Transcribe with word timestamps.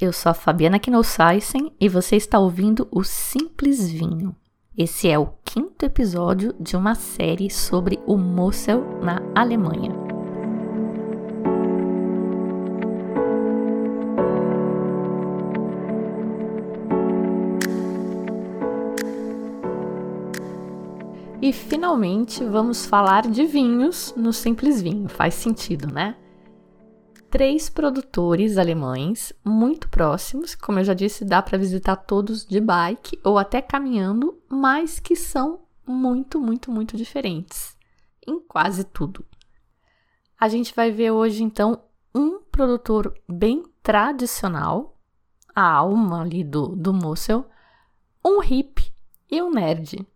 eu 0.00 0.12
sou 0.12 0.30
a 0.30 0.34
Fabiana 0.34 0.78
Knossaisen 0.78 1.72
e 1.78 1.88
você 1.88 2.16
está 2.16 2.38
ouvindo 2.38 2.88
o 2.90 3.04
Simples 3.04 3.90
Vinho. 3.90 4.34
Esse 4.76 5.08
é 5.08 5.18
o 5.18 5.28
quinto 5.44 5.84
episódio 5.84 6.54
de 6.58 6.74
uma 6.76 6.94
série 6.94 7.50
sobre 7.50 7.98
o 8.06 8.16
Mosel 8.16 8.82
na 9.02 9.20
Alemanha. 9.34 9.92
E 21.42 21.52
finalmente 21.52 22.44
vamos 22.44 22.86
falar 22.86 23.26
de 23.26 23.44
vinhos 23.44 24.14
no 24.16 24.32
Simples 24.32 24.80
Vinho. 24.80 25.08
Faz 25.08 25.34
sentido, 25.34 25.92
né? 25.92 26.14
Três 27.30 27.70
produtores 27.70 28.58
alemães 28.58 29.32
muito 29.44 29.88
próximos, 29.88 30.54
como 30.54 30.80
eu 30.80 30.84
já 30.84 30.94
disse, 30.94 31.24
dá 31.24 31.40
para 31.40 31.56
visitar 31.56 31.96
todos 31.96 32.44
de 32.44 32.60
bike 32.60 33.20
ou 33.22 33.38
até 33.38 33.62
caminhando, 33.62 34.36
mas 34.48 34.98
que 34.98 35.14
são 35.14 35.60
muito, 35.86 36.40
muito, 36.40 36.70
muito 36.70 36.96
diferentes 36.96 37.76
em 38.26 38.40
quase 38.40 38.84
tudo. 38.84 39.24
A 40.38 40.48
gente 40.48 40.74
vai 40.74 40.90
ver 40.90 41.12
hoje 41.12 41.42
então 41.42 41.82
um 42.14 42.40
produtor 42.40 43.14
bem 43.28 43.62
tradicional, 43.82 44.98
a 45.54 45.62
alma 45.62 46.22
ali 46.22 46.42
do, 46.42 46.68
do 46.68 46.92
Mosel, 46.92 47.46
um 48.24 48.40
hippie 48.40 48.92
e 49.30 49.40
um 49.40 49.50
nerd. 49.50 50.06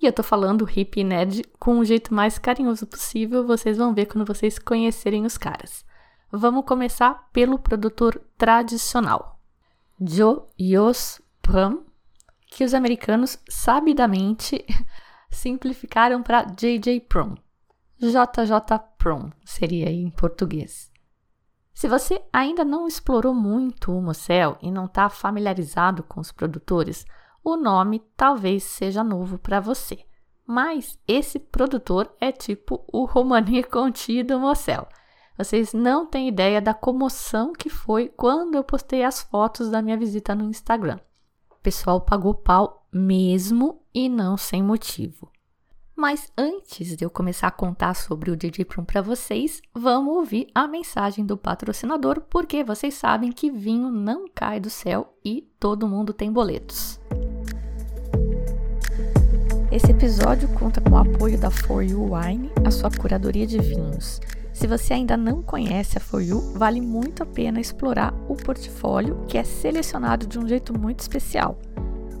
E 0.00 0.06
eu 0.06 0.12
tô 0.12 0.22
falando 0.22 0.64
hippie 0.64 1.00
e 1.00 1.04
nerd 1.04 1.44
com 1.58 1.78
o 1.78 1.84
jeito 1.84 2.12
mais 2.12 2.38
carinhoso 2.38 2.86
possível, 2.86 3.46
vocês 3.46 3.78
vão 3.78 3.94
ver 3.94 4.06
quando 4.06 4.26
vocês 4.26 4.58
conhecerem 4.58 5.24
os 5.24 5.38
caras. 5.38 5.84
Vamos 6.36 6.64
começar 6.64 7.28
pelo 7.32 7.60
produtor 7.60 8.20
tradicional, 8.36 9.38
Joe 10.00 10.40
Yos 10.60 11.22
Pram, 11.40 11.84
que 12.48 12.64
os 12.64 12.74
americanos 12.74 13.38
sabidamente 13.48 14.66
simplificaram 15.30 16.24
para 16.24 16.42
JJ 16.42 17.02
Prom. 17.02 17.36
JJ 18.00 18.50
Prom 18.98 19.30
seria 19.44 19.88
em 19.88 20.10
português. 20.10 20.90
Se 21.72 21.86
você 21.86 22.20
ainda 22.32 22.64
não 22.64 22.88
explorou 22.88 23.32
muito 23.32 23.92
o 23.92 24.02
Mosel 24.02 24.58
e 24.60 24.72
não 24.72 24.86
está 24.86 25.08
familiarizado 25.08 26.02
com 26.02 26.18
os 26.18 26.32
produtores, 26.32 27.06
o 27.44 27.56
nome 27.56 28.02
talvez 28.16 28.64
seja 28.64 29.04
novo 29.04 29.38
para 29.38 29.60
você. 29.60 30.04
Mas 30.44 30.98
esse 31.06 31.38
produtor 31.38 32.12
é 32.20 32.32
tipo 32.32 32.84
o 32.92 33.04
Romani 33.04 33.62
Conti 33.70 34.24
do 34.24 34.40
Mosel– 34.40 34.88
vocês 35.36 35.72
não 35.72 36.06
têm 36.06 36.28
ideia 36.28 36.60
da 36.60 36.72
comoção 36.72 37.52
que 37.52 37.68
foi 37.68 38.08
quando 38.08 38.54
eu 38.54 38.62
postei 38.62 39.02
as 39.02 39.20
fotos 39.20 39.68
da 39.68 39.82
minha 39.82 39.96
visita 39.96 40.34
no 40.34 40.44
Instagram. 40.44 40.98
O 41.50 41.56
pessoal 41.62 42.00
pagou 42.00 42.34
pau 42.34 42.86
mesmo 42.92 43.82
e 43.92 44.08
não 44.08 44.36
sem 44.36 44.62
motivo. 44.62 45.30
Mas 45.96 46.30
antes 46.36 46.96
de 46.96 47.04
eu 47.04 47.10
começar 47.10 47.48
a 47.48 47.52
contar 47.52 47.94
sobre 47.94 48.30
o 48.30 48.36
DJ 48.36 48.64
Prum 48.64 48.84
para 48.84 49.00
vocês, 49.00 49.60
vamos 49.72 50.14
ouvir 50.14 50.48
a 50.54 50.68
mensagem 50.68 51.24
do 51.24 51.36
patrocinador, 51.36 52.20
porque 52.28 52.64
vocês 52.64 52.94
sabem 52.94 53.30
que 53.30 53.50
vinho 53.50 53.90
não 53.90 54.26
cai 54.32 54.58
do 54.58 54.70
céu 54.70 55.16
e 55.24 55.42
todo 55.58 55.88
mundo 55.88 56.12
tem 56.12 56.32
boletos. 56.32 57.00
Esse 59.70 59.90
episódio 59.90 60.48
conta 60.54 60.80
com 60.80 60.90
o 60.90 60.98
apoio 60.98 61.38
da 61.38 61.50
For 61.50 61.82
You 61.82 62.12
Wine, 62.14 62.50
a 62.64 62.70
sua 62.70 62.90
curadoria 62.90 63.46
de 63.46 63.58
vinhos. 63.58 64.20
Se 64.54 64.68
você 64.68 64.94
ainda 64.94 65.16
não 65.16 65.42
conhece 65.42 65.98
a 65.98 66.00
For 66.00 66.22
You, 66.22 66.40
vale 66.54 66.80
muito 66.80 67.24
a 67.24 67.26
pena 67.26 67.60
explorar 67.60 68.14
o 68.28 68.36
portfólio 68.36 69.24
que 69.26 69.36
é 69.36 69.42
selecionado 69.42 70.28
de 70.28 70.38
um 70.38 70.46
jeito 70.46 70.78
muito 70.78 71.00
especial. 71.00 71.58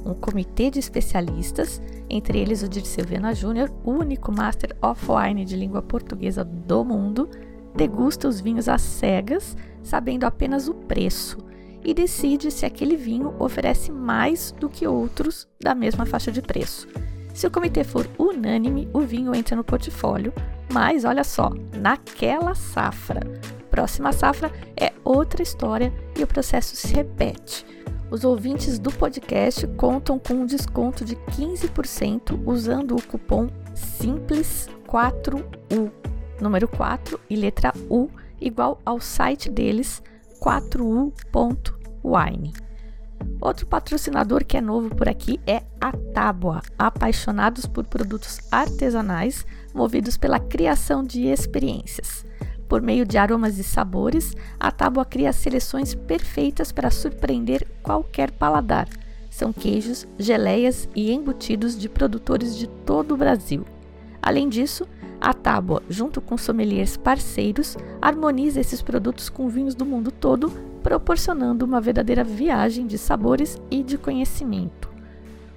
Um 0.04 0.14
comitê 0.14 0.68
de 0.68 0.80
especialistas, 0.80 1.80
entre 2.10 2.40
eles 2.40 2.64
o 2.64 2.68
Dirceu 2.68 3.04
Viana 3.06 3.32
Júnior, 3.32 3.72
o 3.84 3.92
único 3.92 4.32
Master 4.32 4.76
of 4.82 5.00
Wine 5.08 5.44
de 5.44 5.54
língua 5.54 5.80
portuguesa 5.80 6.44
do 6.44 6.84
mundo, 6.84 7.30
degusta 7.74 8.26
os 8.26 8.40
vinhos 8.40 8.68
às 8.68 8.82
cegas, 8.82 9.56
sabendo 9.80 10.24
apenas 10.24 10.66
o 10.66 10.74
preço, 10.74 11.38
e 11.84 11.94
decide 11.94 12.50
se 12.50 12.66
aquele 12.66 12.96
vinho 12.96 13.32
oferece 13.38 13.92
mais 13.92 14.52
do 14.58 14.68
que 14.68 14.88
outros 14.88 15.46
da 15.62 15.72
mesma 15.72 16.04
faixa 16.04 16.32
de 16.32 16.42
preço. 16.42 16.88
Se 17.34 17.46
o 17.48 17.50
comitê 17.50 17.84
for 17.84 18.08
unânime, 18.16 18.88
o 18.92 19.00
vinho 19.00 19.34
entra 19.34 19.56
no 19.56 19.64
portfólio, 19.64 20.32
mas 20.72 21.04
olha 21.04 21.24
só, 21.24 21.50
naquela 21.76 22.54
safra. 22.54 23.22
Próxima 23.68 24.12
safra 24.12 24.52
é 24.76 24.92
outra 25.02 25.42
história 25.42 25.92
e 26.16 26.22
o 26.22 26.28
processo 26.28 26.76
se 26.76 26.94
repete. 26.94 27.66
Os 28.08 28.22
ouvintes 28.24 28.78
do 28.78 28.92
podcast 28.92 29.66
contam 29.76 30.16
com 30.16 30.34
um 30.34 30.46
desconto 30.46 31.04
de 31.04 31.16
15% 31.16 32.40
usando 32.46 32.94
o 32.94 33.02
cupom 33.02 33.48
SIMPLES4U, 33.74 35.90
número 36.40 36.68
4 36.68 37.18
e 37.28 37.34
letra 37.34 37.72
U, 37.90 38.08
igual 38.40 38.80
ao 38.86 39.00
site 39.00 39.50
deles 39.50 40.00
4u.wine. 40.40 42.52
Outro 43.40 43.66
patrocinador 43.66 44.44
que 44.44 44.56
é 44.56 44.60
novo 44.60 44.94
por 44.94 45.08
aqui 45.08 45.38
é 45.46 45.62
a 45.80 45.92
Tábua, 45.92 46.62
apaixonados 46.78 47.66
por 47.66 47.84
produtos 47.84 48.40
artesanais 48.50 49.44
movidos 49.74 50.16
pela 50.16 50.40
criação 50.40 51.04
de 51.04 51.26
experiências. 51.26 52.24
Por 52.68 52.80
meio 52.80 53.04
de 53.04 53.18
aromas 53.18 53.58
e 53.58 53.62
sabores, 53.62 54.34
a 54.58 54.72
Tábua 54.72 55.04
cria 55.04 55.32
seleções 55.32 55.94
perfeitas 55.94 56.72
para 56.72 56.90
surpreender 56.90 57.66
qualquer 57.82 58.30
paladar. 58.30 58.88
São 59.28 59.52
queijos, 59.52 60.06
geleias 60.18 60.88
e 60.94 61.12
embutidos 61.12 61.78
de 61.78 61.88
produtores 61.88 62.56
de 62.56 62.66
todo 62.66 63.14
o 63.14 63.16
Brasil. 63.16 63.66
Além 64.22 64.48
disso, 64.48 64.88
a 65.20 65.34
Tábua, 65.34 65.82
junto 65.88 66.20
com 66.20 66.38
sommeliers 66.38 66.96
parceiros, 66.96 67.76
harmoniza 68.00 68.60
esses 68.60 68.80
produtos 68.80 69.28
com 69.28 69.48
vinhos 69.48 69.74
do 69.74 69.84
mundo 69.84 70.10
todo, 70.10 70.52
proporcionando 70.84 71.64
uma 71.64 71.80
verdadeira 71.80 72.22
viagem 72.22 72.86
de 72.86 72.98
sabores 72.98 73.58
e 73.70 73.82
de 73.82 73.96
conhecimento. 73.96 74.92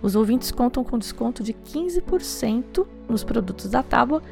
Os 0.01 0.15
ouvintes 0.15 0.51
contam 0.51 0.85
com 0.85 0.97
desconto 0.97 1.43
de 1.43 1.53
15% 1.53 2.87
nos 3.09 3.25
produtos 3.25 3.69
da 3.69 3.83
Tábua 3.83 4.23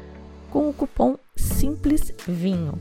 com 0.50 0.70
o 0.70 0.72
cupom 0.72 1.18
Simples 1.36 2.14
Vinho. 2.26 2.80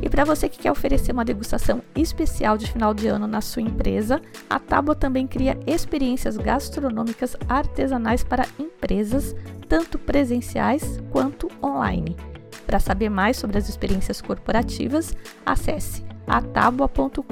E 0.00 0.08
para 0.08 0.24
você 0.24 0.48
que 0.48 0.58
quer 0.58 0.70
oferecer 0.70 1.10
uma 1.10 1.24
degustação 1.24 1.82
especial 1.94 2.56
de 2.56 2.70
final 2.70 2.94
de 2.94 3.08
ano 3.08 3.26
na 3.26 3.40
sua 3.40 3.62
empresa, 3.62 4.22
a 4.48 4.60
Tábua 4.60 4.94
também 4.94 5.26
cria 5.26 5.58
experiências 5.66 6.36
gastronômicas 6.36 7.34
artesanais 7.48 8.22
para 8.22 8.46
empresas, 8.60 9.34
tanto 9.68 9.98
presenciais 9.98 11.00
quanto 11.10 11.50
online. 11.60 12.16
Para 12.64 12.78
saber 12.78 13.08
mais 13.08 13.36
sobre 13.36 13.58
as 13.58 13.68
experiências 13.68 14.20
corporativas, 14.20 15.16
acesse 15.44 16.05
atabua.com.br 16.26 17.22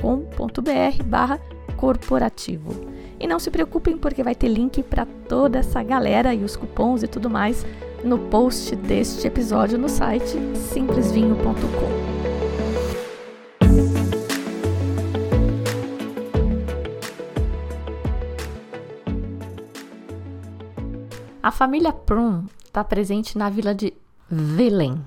corporativo. 1.77 2.73
E 3.19 3.27
não 3.27 3.39
se 3.39 3.51
preocupem 3.51 3.97
porque 3.97 4.23
vai 4.23 4.35
ter 4.35 4.49
link 4.49 4.83
para 4.83 5.07
toda 5.29 5.59
essa 5.59 5.83
galera 5.83 6.35
e 6.35 6.45
os 6.45 6.57
cupons 6.57 7.03
e 7.03 7.09
tudo 7.09 7.31
mais 7.31 7.65
no 8.03 8.19
post 8.19 8.77
deste 8.77 9.27
episódio 9.27 9.79
no 9.79 9.89
site 9.89 10.37
simplesvinho.com. 10.73 12.15
A 21.43 21.51
família 21.51 21.93
Prum 21.93 22.47
está 22.65 22.83
presente 22.83 23.37
na 23.37 23.51
vila 23.51 23.75
de 23.75 23.93
Willen, 24.33 25.05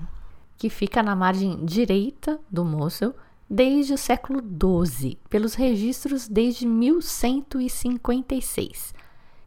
que 0.56 0.70
fica 0.70 1.02
na 1.02 1.16
margem 1.16 1.64
direita 1.64 2.38
do 2.48 2.64
Mosel, 2.64 3.12
desde 3.48 3.94
o 3.94 3.98
século 3.98 4.40
XII, 4.40 5.16
pelos 5.30 5.54
registros 5.54 6.28
desde 6.28 6.66
1156. 6.66 8.92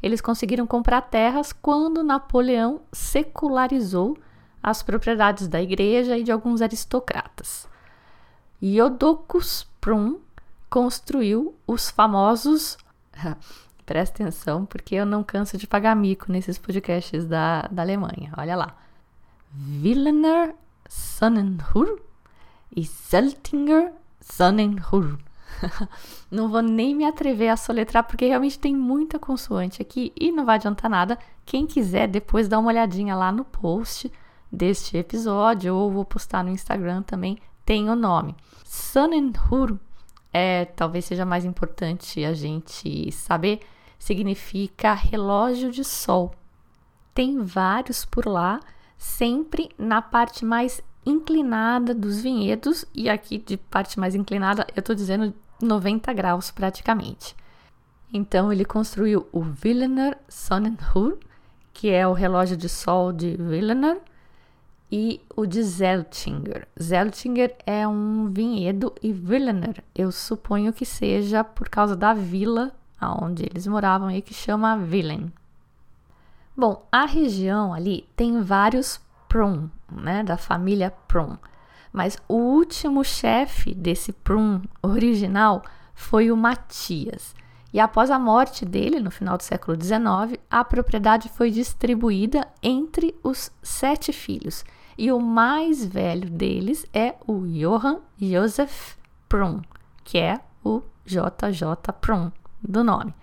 Eles 0.02 0.20
conseguiram 0.20 0.66
comprar 0.66 1.02
terras 1.02 1.54
quando 1.54 2.04
Napoleão 2.04 2.82
secularizou 2.92 4.18
as 4.64 4.82
propriedades 4.82 5.48
da 5.48 5.62
igreja 5.62 6.18
e 6.18 6.24
de 6.24 6.32
alguns 6.32 6.62
aristocratas. 6.62 7.70
Iodocus 8.62 9.68
Prum 9.80 10.20
construiu 10.70 11.56
os 11.68 11.90
famosos. 11.90 12.78
Presta 13.86 14.24
atenção, 14.24 14.66
porque 14.66 14.96
eu 14.96 15.06
não 15.06 15.24
canso 15.24 15.58
de 15.58 15.68
pagar 15.68 15.96
mico 15.96 16.32
nesses 16.32 16.58
podcasts 16.58 17.26
da, 17.26 17.64
da 17.64 17.82
Alemanha. 17.82 18.32
Olha 18.38 18.56
lá. 18.56 18.76
Willener 19.54 20.56
Sonnenhur 20.88 22.00
e 22.76 22.86
Seltinger 22.86 23.92
Sonnenhur. 24.20 25.18
não 26.32 26.50
vou 26.50 26.62
nem 26.62 26.96
me 26.96 27.06
atrever 27.06 27.50
a 27.50 27.58
soletrar 27.58 28.04
porque 28.04 28.26
realmente 28.26 28.58
tem 28.58 28.76
muita 28.76 29.20
consoante 29.20 29.82
aqui 29.82 30.12
e 30.20 30.32
não 30.32 30.46
vai 30.46 30.56
adiantar 30.56 30.90
nada. 30.90 31.18
Quem 31.46 31.68
quiser 31.68 32.08
depois 32.08 32.48
dá 32.48 32.58
uma 32.58 32.70
olhadinha 32.70 33.16
lá 33.16 33.32
no 33.32 33.44
post 33.44 34.12
deste 34.52 34.98
episódio 34.98 35.76
ou 35.76 35.92
vou 35.92 36.06
postar 36.06 36.44
no 36.44 36.50
Instagram 36.50 37.02
também, 37.04 37.38
tem 37.66 37.90
o 37.90 37.96
nome. 37.96 38.36
Sonnenhur 38.66 39.78
é 40.34 40.66
talvez 40.66 41.06
seja 41.06 41.26
mais 41.26 41.46
importante 41.46 42.24
a 42.24 42.34
gente 42.34 43.12
saber, 43.12 43.60
significa 44.00 44.94
relógio 44.94 45.72
de 45.72 45.84
sol. 45.84 46.34
Tem 47.14 47.44
vários 47.44 48.06
por 48.06 48.26
lá, 48.26 48.60
sempre 48.98 49.70
na 49.78 50.02
parte 50.02 50.46
mais 50.46 50.82
inclinada 51.06 51.94
dos 51.94 52.22
vinhedos, 52.22 52.86
e 52.94 53.10
aqui 53.10 53.38
de 53.38 53.58
parte 53.58 54.00
mais 54.00 54.16
inclinada 54.16 54.68
eu 54.76 54.80
estou 54.80 54.96
dizendo 54.96 55.34
90 55.62 56.14
graus 56.14 56.52
praticamente. 56.52 57.36
Então 58.14 58.52
ele 58.52 58.66
construiu 58.66 59.28
o 59.32 59.46
Willener 59.64 60.18
Sonnenhuhr, 60.28 61.18
que 61.74 61.90
é 61.90 62.08
o 62.08 62.14
relógio 62.14 62.58
de 62.58 62.68
sol 62.68 63.12
de 63.12 63.38
Willener, 63.40 64.00
e 64.92 65.22
o 65.38 65.46
de 65.46 65.64
Zeltinger. 65.64 66.68
Zeltinger 66.82 67.56
é 67.66 67.88
um 67.88 68.30
vinhedo 68.30 68.94
e 69.02 69.14
Willener, 69.14 69.82
eu 69.96 70.12
suponho 70.12 70.74
que 70.74 70.86
seja 70.86 71.44
por 71.44 71.70
causa 71.70 71.96
da 71.96 72.14
vila 72.14 72.74
onde 73.02 73.44
eles 73.44 73.66
moravam 73.66 74.12
e 74.12 74.22
que 74.22 74.34
chama 74.34 74.76
Willen. 74.76 75.32
Bom, 76.56 76.86
a 76.92 77.06
região 77.06 77.74
ali 77.74 78.08
tem 78.16 78.42
vários 78.42 79.00
Prum, 79.32 79.70
né, 79.90 80.24
da 80.24 80.36
família 80.36 80.92
Prum. 81.08 81.38
Mas 81.94 82.18
o 82.28 82.36
último 82.36 83.02
chefe 83.02 83.74
desse 83.74 84.12
Prum 84.12 84.62
original 84.84 85.62
foi 85.96 86.30
o 86.30 86.36
Matias. 86.36 87.34
E 87.72 87.80
após 87.80 88.12
a 88.12 88.20
morte 88.20 88.66
dele, 88.66 89.00
no 89.00 89.10
final 89.10 89.38
do 89.38 89.44
século 89.44 89.82
XIX, 89.82 90.38
a 90.50 90.66
propriedade 90.66 91.30
foi 91.30 91.50
distribuída 91.50 92.46
entre 92.62 93.16
os 93.24 93.50
sete 93.64 94.12
filhos. 94.12 94.66
E 94.98 95.10
o 95.14 95.22
mais 95.22 95.86
velho 95.86 96.30
deles 96.30 96.86
é 96.94 97.16
o 97.26 97.48
Johann 97.48 98.02
Joseph 98.20 98.98
Prum, 99.30 99.62
que 100.04 100.18
é 100.18 100.42
o 100.62 100.82
JJ 101.06 101.94
Prum 102.02 102.30
do 102.62 102.84
nome. 102.84 103.16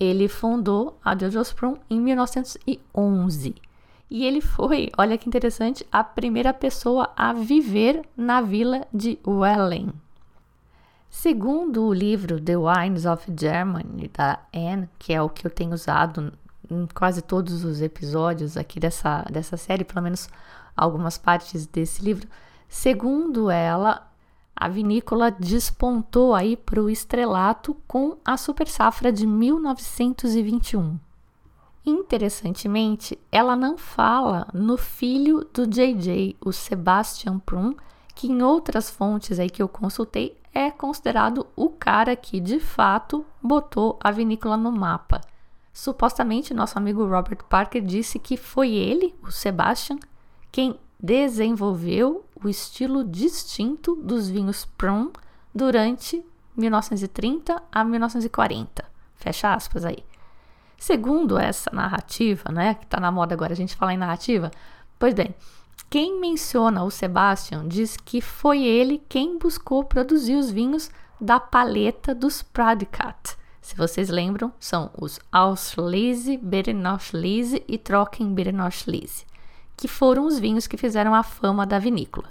Ele 0.00 0.26
fundou 0.26 0.98
a 1.04 1.16
Jojo's 1.16 1.52
Prum 1.52 1.76
em 1.88 2.00
1911. 2.00 3.67
E 4.10 4.24
ele 4.24 4.40
foi, 4.40 4.90
olha 4.96 5.18
que 5.18 5.28
interessante, 5.28 5.86
a 5.92 6.02
primeira 6.02 6.54
pessoa 6.54 7.10
a 7.14 7.32
viver 7.32 8.02
na 8.16 8.40
vila 8.40 8.86
de 8.92 9.18
Wellen. 9.26 9.92
Segundo 11.10 11.84
o 11.84 11.92
livro 11.92 12.40
The 12.40 12.56
Wines 12.56 13.04
of 13.04 13.30
Germany, 13.38 14.08
da 14.08 14.40
Anne, 14.54 14.88
que 14.98 15.12
é 15.12 15.20
o 15.20 15.28
que 15.28 15.46
eu 15.46 15.50
tenho 15.50 15.74
usado 15.74 16.32
em 16.70 16.86
quase 16.94 17.22
todos 17.22 17.64
os 17.64 17.80
episódios 17.80 18.56
aqui 18.56 18.78
dessa, 18.78 19.24
dessa 19.30 19.56
série, 19.56 19.84
pelo 19.84 20.02
menos 20.02 20.28
algumas 20.76 21.18
partes 21.18 21.66
desse 21.66 22.02
livro, 22.02 22.28
segundo 22.68 23.50
ela, 23.50 24.10
a 24.54 24.68
vinícola 24.68 25.30
despontou 25.30 26.34
aí 26.34 26.56
para 26.56 26.82
o 26.82 26.90
estrelato 26.90 27.76
com 27.86 28.16
a 28.24 28.36
super 28.36 28.68
safra 28.68 29.12
de 29.12 29.26
1921. 29.26 30.98
Interessantemente, 31.88 33.18
ela 33.32 33.56
não 33.56 33.78
fala 33.78 34.46
no 34.52 34.76
filho 34.76 35.42
do 35.54 35.66
JJ, 35.66 36.36
o 36.38 36.52
Sebastian 36.52 37.38
Prum, 37.38 37.74
que 38.14 38.26
em 38.26 38.42
outras 38.42 38.90
fontes 38.90 39.38
aí 39.38 39.48
que 39.48 39.62
eu 39.62 39.68
consultei 39.68 40.38
é 40.52 40.70
considerado 40.70 41.46
o 41.56 41.70
cara 41.70 42.14
que 42.14 42.40
de 42.40 42.60
fato 42.60 43.24
botou 43.42 43.98
a 44.04 44.10
vinícola 44.10 44.54
no 44.54 44.70
mapa. 44.70 45.22
Supostamente, 45.72 46.52
nosso 46.52 46.76
amigo 46.76 47.06
Robert 47.06 47.42
Parker 47.48 47.80
disse 47.82 48.18
que 48.18 48.36
foi 48.36 48.74
ele, 48.74 49.14
o 49.22 49.30
Sebastian, 49.30 49.98
quem 50.52 50.78
desenvolveu 51.00 52.22
o 52.44 52.50
estilo 52.50 53.02
distinto 53.02 53.96
dos 53.96 54.28
vinhos 54.28 54.66
Prum 54.76 55.10
durante 55.54 56.22
1930 56.54 57.62
a 57.72 57.82
1940. 57.82 58.84
Fecha 59.14 59.54
aspas 59.54 59.86
aí. 59.86 60.04
Segundo 60.78 61.36
essa 61.36 61.70
narrativa, 61.72 62.52
né, 62.52 62.74
que 62.74 62.84
está 62.84 63.00
na 63.00 63.10
moda 63.10 63.34
agora 63.34 63.52
a 63.52 63.56
gente 63.56 63.74
falar 63.74 63.94
em 63.94 63.98
narrativa, 63.98 64.50
pois 64.96 65.12
bem, 65.12 65.34
quem 65.90 66.20
menciona 66.20 66.84
o 66.84 66.90
Sebastian 66.90 67.66
diz 67.66 67.96
que 67.96 68.20
foi 68.20 68.62
ele 68.62 69.02
quem 69.08 69.38
buscou 69.38 69.82
produzir 69.82 70.36
os 70.36 70.50
vinhos 70.50 70.88
da 71.20 71.40
paleta 71.40 72.14
dos 72.14 72.42
Pradicat. 72.42 73.36
Se 73.60 73.74
vocês 73.74 74.08
lembram, 74.08 74.52
são 74.60 74.90
os 74.96 75.18
Auslese, 75.32 76.36
Berenauslese 76.36 77.64
e 77.66 77.76
Trocken 77.76 78.32
Berenauslese, 78.32 79.26
que 79.76 79.88
foram 79.88 80.26
os 80.26 80.38
vinhos 80.38 80.68
que 80.68 80.76
fizeram 80.76 81.12
a 81.12 81.24
fama 81.24 81.66
da 81.66 81.78
vinícola. 81.78 82.30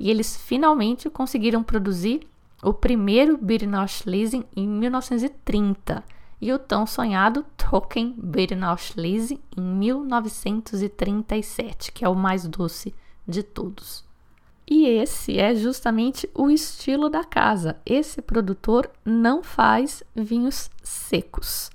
E 0.00 0.10
eles 0.10 0.36
finalmente 0.36 1.08
conseguiram 1.08 1.62
produzir 1.62 2.26
o 2.60 2.74
primeiro 2.74 3.38
Berenauslese 3.38 4.44
em 4.56 4.66
1930 4.66 6.02
e 6.40 6.52
o 6.52 6.58
tão 6.58 6.86
sonhado 6.86 7.44
Trocken 7.56 8.14
Beerenauslese 8.16 9.40
em 9.56 9.60
1937, 9.60 11.92
que 11.92 12.04
é 12.04 12.08
o 12.08 12.14
mais 12.14 12.46
doce 12.46 12.94
de 13.26 13.42
todos. 13.42 14.04
E 14.66 14.86
esse 14.86 15.38
é 15.38 15.54
justamente 15.54 16.28
o 16.34 16.50
estilo 16.50 17.10
da 17.10 17.22
casa. 17.22 17.76
Esse 17.84 18.22
produtor 18.22 18.90
não 19.04 19.42
faz 19.42 20.02
vinhos 20.14 20.70
secos. 20.82 21.70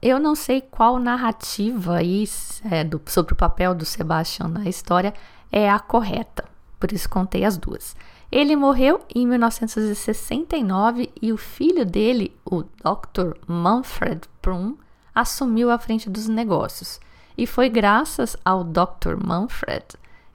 Eu 0.00 0.18
não 0.18 0.34
sei 0.34 0.60
qual 0.60 0.98
narrativa 0.98 1.96
aí, 1.96 2.24
é, 2.70 2.84
do, 2.84 3.00
sobre 3.06 3.32
o 3.32 3.36
papel 3.36 3.74
do 3.74 3.84
Sebastian 3.84 4.48
na 4.48 4.68
história 4.68 5.12
é 5.50 5.68
a 5.68 5.80
correta, 5.80 6.44
por 6.78 6.92
isso 6.92 7.08
contei 7.08 7.44
as 7.44 7.56
duas. 7.56 7.96
Ele 8.30 8.54
morreu 8.54 9.00
em 9.14 9.26
1969 9.26 11.10
e 11.20 11.32
o 11.32 11.38
filho 11.38 11.86
dele, 11.86 12.36
o 12.44 12.62
Dr. 12.62 13.38
Manfred 13.46 14.20
Prum, 14.42 14.76
assumiu 15.14 15.70
a 15.70 15.78
frente 15.78 16.10
dos 16.10 16.28
negócios. 16.28 17.00
E 17.36 17.46
foi 17.46 17.68
graças 17.70 18.36
ao 18.44 18.62
Dr. 18.62 19.16
Manfred 19.24 19.86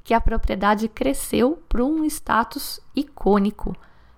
que 0.04 0.14
a 0.14 0.20
propriedade 0.20 0.90
cresceu 0.90 1.64
para 1.70 1.84
um 1.84 2.04
status 2.06 2.80
icônico, 2.96 3.76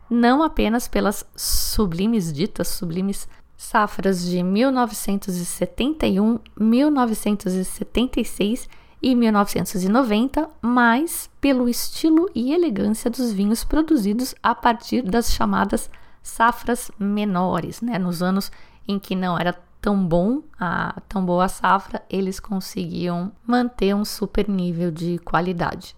não 0.09 0.41
apenas 0.41 0.87
pelas 0.87 1.25
sublimes 1.35 2.31
ditas 2.33 2.69
sublimes 2.69 3.27
safras 3.57 4.25
de 4.25 4.41
1971, 4.41 6.39
1976 6.59 8.67
e 9.05 9.13
1990, 9.13 10.49
mas 10.59 11.29
pelo 11.39 11.69
estilo 11.69 12.27
e 12.33 12.51
elegância 12.51 13.07
dos 13.07 13.31
vinhos 13.31 13.63
produzidos 13.63 14.33
a 14.41 14.55
partir 14.55 15.03
das 15.03 15.31
chamadas 15.31 15.91
safras 16.23 16.89
menores, 16.97 17.81
né? 17.81 17.99
Nos 17.99 18.23
anos 18.23 18.51
em 18.87 18.97
que 18.97 19.15
não 19.15 19.37
era 19.37 19.53
tão 19.79 20.03
bom 20.03 20.41
a 20.59 20.99
tão 21.07 21.23
boa 21.23 21.47
safra, 21.47 22.01
eles 22.09 22.39
conseguiam 22.39 23.31
manter 23.45 23.93
um 23.93 24.03
super 24.03 24.49
nível 24.49 24.89
de 24.89 25.19
qualidade. 25.19 25.95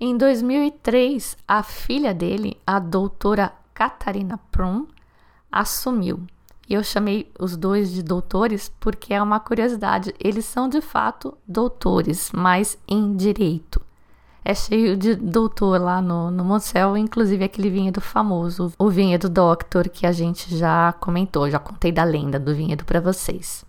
Em 0.00 0.16
2003, 0.16 1.36
a 1.46 1.62
filha 1.62 2.12
dele, 2.12 2.60
a 2.66 2.80
doutora 2.80 3.52
Catarina 3.72 4.40
Prum, 4.50 4.88
assumiu 5.52 6.26
e 6.68 6.74
eu 6.74 6.82
chamei 6.82 7.30
os 7.38 7.56
dois 7.56 7.92
de 7.92 8.02
doutores 8.02 8.72
porque 8.80 9.12
é 9.12 9.22
uma 9.22 9.38
curiosidade. 9.38 10.14
Eles 10.18 10.44
são 10.44 10.68
de 10.68 10.80
fato 10.80 11.36
doutores, 11.46 12.30
mas 12.32 12.78
em 12.88 13.14
direito. 13.14 13.80
É 14.44 14.54
cheio 14.54 14.96
de 14.96 15.14
doutor 15.14 15.80
lá 15.80 16.02
no, 16.02 16.30
no 16.30 16.44
inclusive 16.98 17.44
aquele 17.44 17.70
vinhedo 17.70 18.00
famoso, 18.00 18.72
o 18.78 18.90
vinhedo 18.90 19.28
Doctor, 19.28 19.88
que 19.88 20.06
a 20.06 20.12
gente 20.12 20.54
já 20.54 20.92
comentou, 20.92 21.48
já 21.50 21.58
contei 21.58 21.90
da 21.90 22.04
lenda 22.04 22.38
do 22.38 22.54
vinhedo 22.54 22.84
para 22.84 23.00
vocês. 23.00 23.64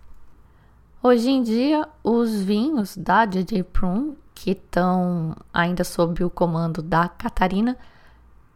Hoje 1.02 1.30
em 1.30 1.44
dia, 1.44 1.88
os 2.04 2.42
vinhos 2.42 2.98
da 2.98 3.26
DJ 3.26 3.64
Prum, 3.64 4.16
que 4.34 4.52
estão 4.52 5.36
ainda 5.54 5.86
sob 5.86 6.24
o 6.26 6.30
comando 6.30 6.82
da 6.82 7.08
Catarina, 7.08 7.78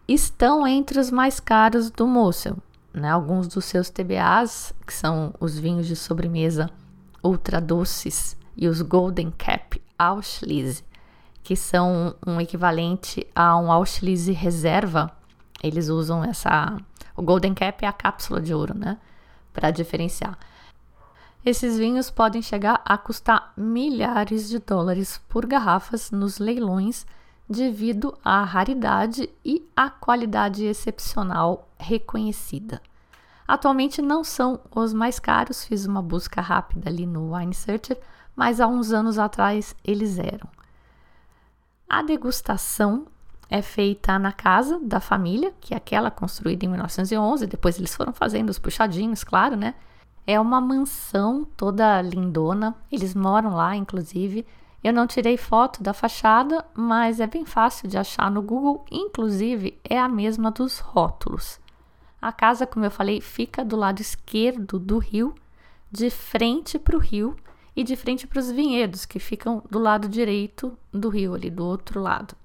estão 0.05 0.67
entre 0.67 0.99
os 0.99 1.09
mais 1.11 1.39
caros 1.39 1.89
do 1.89 2.05
Mosel 2.05 2.57
né, 2.93 3.09
alguns 3.09 3.47
dos 3.47 3.65
seus 3.65 3.89
TBAs, 3.89 4.73
que 4.85 4.93
são 4.93 5.33
os 5.39 5.57
vinhos 5.57 5.87
de 5.87 5.95
sobremesa 5.95 6.69
ultra 7.23 7.59
doces, 7.59 8.37
e 8.55 8.67
os 8.67 8.81
Golden 8.81 9.31
Cap 9.31 9.81
Auslese, 9.97 10.83
que 11.43 11.55
são 11.55 12.15
um 12.25 12.41
equivalente 12.41 13.25
a 13.33 13.57
um 13.57 13.71
Auslese 13.71 14.33
reserva. 14.33 15.11
Eles 15.63 15.87
usam 15.87 16.23
essa. 16.23 16.77
O 17.15 17.21
Golden 17.21 17.53
Cap 17.53 17.83
é 17.83 17.87
a 17.87 17.93
cápsula 17.93 18.41
de 18.41 18.53
ouro, 18.53 18.77
né? 18.77 18.97
Para 19.53 19.71
diferenciar. 19.71 20.37
Esses 21.45 21.77
vinhos 21.77 22.11
podem 22.11 22.41
chegar 22.41 22.81
a 22.83 22.97
custar 22.97 23.53
milhares 23.55 24.49
de 24.49 24.59
dólares 24.59 25.21
por 25.29 25.45
garrafas 25.45 26.11
nos 26.11 26.37
leilões 26.37 27.05
devido 27.49 28.15
à 28.23 28.43
raridade 28.43 29.29
e 29.43 29.67
à 29.75 29.89
qualidade 29.89 30.63
excepcional 30.65 31.67
reconhecida. 31.79 32.81
Atualmente 33.47 34.01
não 34.01 34.23
são 34.23 34.59
os 34.69 34.93
mais 34.93 35.17
caros, 35.17 35.65
fiz 35.65 35.85
uma 35.85 36.01
busca 36.01 36.39
rápida 36.39 36.89
ali 36.89 37.07
no 37.07 37.33
Wine 37.33 37.53
Searcher, 37.53 37.99
mas 38.35 38.61
há 38.61 38.67
uns 38.67 38.91
anos 38.91 39.17
atrás 39.17 39.75
eles 39.83 40.19
eram. 40.19 40.47
A 41.89 42.03
degustação 42.03 43.07
é 43.49 43.63
feita 43.63 44.19
na 44.19 44.31
casa 44.31 44.79
da 44.79 44.99
família, 44.99 45.51
que 45.59 45.73
é 45.73 45.77
aquela 45.77 46.11
construída 46.11 46.63
em 46.65 46.69
1911. 46.69 47.47
Depois 47.47 47.79
eles 47.79 47.95
foram 47.95 48.13
fazendo 48.13 48.49
os 48.49 48.59
puxadinhos, 48.59 49.23
claro, 49.23 49.55
né? 49.55 49.73
É 50.27 50.39
uma 50.39 50.61
mansão 50.61 51.47
toda 51.57 51.99
lindona. 52.03 52.75
Eles 52.91 53.15
moram 53.15 53.55
lá, 53.55 53.75
inclusive. 53.75 54.45
Eu 54.83 54.93
não 54.93 55.05
tirei 55.05 55.35
foto 55.35 55.83
da 55.83 55.93
fachada, 55.93 56.65
mas 56.73 57.19
é 57.19 57.27
bem 57.27 57.45
fácil 57.45 57.87
de 57.87 57.97
achar 57.97 58.31
no 58.31 58.41
Google. 58.41 58.85
Inclusive, 58.89 59.77
é 59.83 59.99
a 59.99 60.07
mesma 60.07 60.51
dos 60.51 60.79
rótulos. 60.79 61.59
A 62.21 62.31
casa, 62.31 62.65
como 62.65 62.85
eu 62.85 62.91
falei, 62.91 63.19
fica 63.19 63.63
do 63.63 63.75
lado 63.75 64.01
esquerdo 64.01 64.79
do 64.79 64.97
rio, 64.97 65.35
de 65.91 66.09
frente 66.09 66.79
para 66.79 66.95
o 66.95 66.99
rio 66.99 67.35
e 67.75 67.83
de 67.83 67.95
frente 67.95 68.27
para 68.27 68.39
os 68.39 68.51
vinhedos, 68.51 69.05
que 69.05 69.19
ficam 69.19 69.63
do 69.69 69.79
lado 69.79 70.07
direito 70.07 70.77
do 70.93 71.09
rio, 71.09 71.33
ali 71.33 71.49
do 71.49 71.65
outro 71.65 72.01
lado. 72.01 72.35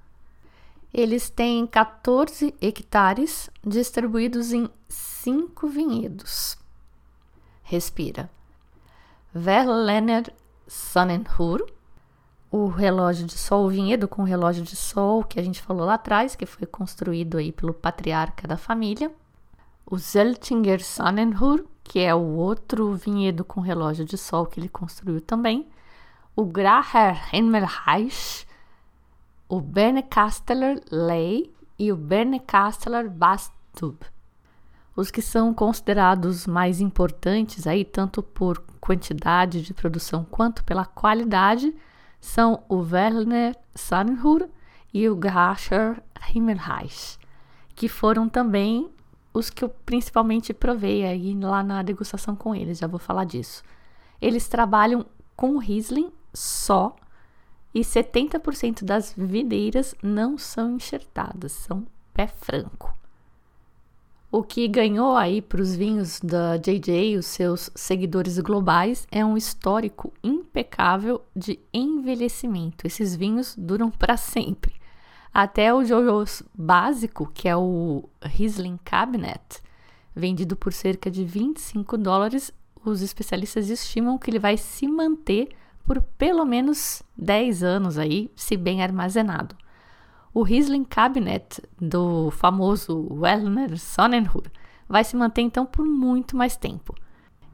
Eles 0.92 1.28
têm 1.28 1.66
14 1.66 2.54
hectares 2.60 3.50
distribuídos 3.64 4.52
em 4.52 4.68
cinco 4.88 5.66
vinhedos. 5.66 6.56
Respira. 7.62 8.30
Verlener 9.32 10.32
Sonnenhur, 10.68 11.66
o 12.56 12.68
relógio 12.68 13.26
de 13.26 13.36
sol, 13.36 13.66
o 13.66 13.68
vinhedo 13.68 14.06
com 14.06 14.22
o 14.22 14.24
relógio 14.24 14.62
de 14.62 14.76
sol 14.76 15.24
que 15.24 15.40
a 15.40 15.42
gente 15.42 15.60
falou 15.60 15.84
lá 15.84 15.94
atrás, 15.94 16.36
que 16.36 16.46
foi 16.46 16.64
construído 16.68 17.36
aí 17.36 17.50
pelo 17.50 17.74
patriarca 17.74 18.46
da 18.46 18.56
família. 18.56 19.10
O 19.84 19.98
Zeltinger 19.98 20.80
Sonnenhur, 20.80 21.64
que 21.82 21.98
é 21.98 22.14
o 22.14 22.20
outro 22.20 22.94
vinhedo 22.94 23.44
com 23.44 23.60
relógio 23.60 24.04
de 24.04 24.16
sol 24.16 24.46
que 24.46 24.60
ele 24.60 24.68
construiu 24.68 25.20
também. 25.20 25.66
O 26.36 26.44
Graher 26.44 27.34
Himmelreich, 27.34 28.46
o 29.48 29.60
Bernecasteller 29.60 30.80
Ley 30.92 31.52
e 31.76 31.90
o 31.90 31.96
Bernecasteller 31.96 33.10
Bastub. 33.10 33.98
Os 34.94 35.10
que 35.10 35.20
são 35.20 35.52
considerados 35.52 36.46
mais 36.46 36.80
importantes 36.80 37.66
aí, 37.66 37.84
tanto 37.84 38.22
por 38.22 38.62
quantidade 38.80 39.60
de 39.60 39.74
produção 39.74 40.24
quanto 40.30 40.62
pela 40.62 40.84
qualidade, 40.84 41.74
são 42.24 42.64
o 42.70 42.76
Werner 42.76 43.54
Sannenhur 43.74 44.48
e 44.94 45.06
o 45.10 45.14
Grascher 45.14 46.02
Himmelreich, 46.34 47.18
que 47.74 47.86
foram 47.86 48.30
também 48.30 48.90
os 49.34 49.50
que 49.50 49.62
eu 49.62 49.68
principalmente 49.68 50.54
provei 50.54 51.04
aí 51.04 51.38
lá 51.38 51.62
na 51.62 51.82
degustação 51.82 52.34
com 52.34 52.54
eles, 52.54 52.78
já 52.78 52.86
vou 52.86 52.98
falar 52.98 53.24
disso. 53.24 53.62
Eles 54.22 54.48
trabalham 54.48 55.04
com 55.36 55.58
Riesling 55.58 56.10
só 56.32 56.96
e 57.74 57.82
70% 57.82 58.84
das 58.84 59.12
videiras 59.14 59.94
não 60.02 60.38
são 60.38 60.76
enxertadas, 60.76 61.52
são 61.52 61.86
pé 62.14 62.26
franco. 62.26 62.96
O 64.36 64.42
que 64.42 64.66
ganhou 64.66 65.14
aí 65.14 65.40
para 65.40 65.62
os 65.62 65.76
vinhos 65.76 66.18
da 66.18 66.56
JJ, 66.56 67.16
os 67.16 67.26
seus 67.26 67.70
seguidores 67.72 68.36
globais, 68.40 69.06
é 69.08 69.24
um 69.24 69.36
histórico 69.36 70.12
impecável 70.24 71.24
de 71.36 71.60
envelhecimento. 71.72 72.84
Esses 72.84 73.14
vinhos 73.14 73.54
duram 73.56 73.92
para 73.92 74.16
sempre. 74.16 74.74
Até 75.32 75.72
o 75.72 75.84
Jojo's 75.84 76.42
básico, 76.52 77.30
que 77.32 77.48
é 77.48 77.56
o 77.56 78.08
Riesling 78.24 78.76
Cabinet, 78.84 79.62
vendido 80.12 80.56
por 80.56 80.72
cerca 80.72 81.08
de 81.08 81.22
25 81.24 81.96
dólares, 81.96 82.52
os 82.84 83.02
especialistas 83.02 83.70
estimam 83.70 84.18
que 84.18 84.32
ele 84.32 84.40
vai 84.40 84.56
se 84.56 84.88
manter 84.88 85.50
por 85.84 86.02
pelo 86.18 86.44
menos 86.44 87.04
10 87.16 87.62
anos 87.62 87.98
aí, 87.98 88.32
se 88.34 88.56
bem 88.56 88.82
armazenado. 88.82 89.54
O 90.34 90.42
Riesling 90.42 90.82
Cabinet 90.82 91.62
do 91.80 92.28
famoso 92.32 93.06
Wellner 93.08 93.78
Sonnenhur 93.78 94.42
vai 94.88 95.04
se 95.04 95.14
manter 95.14 95.42
então 95.42 95.64
por 95.64 95.86
muito 95.86 96.36
mais 96.36 96.56
tempo. 96.56 96.92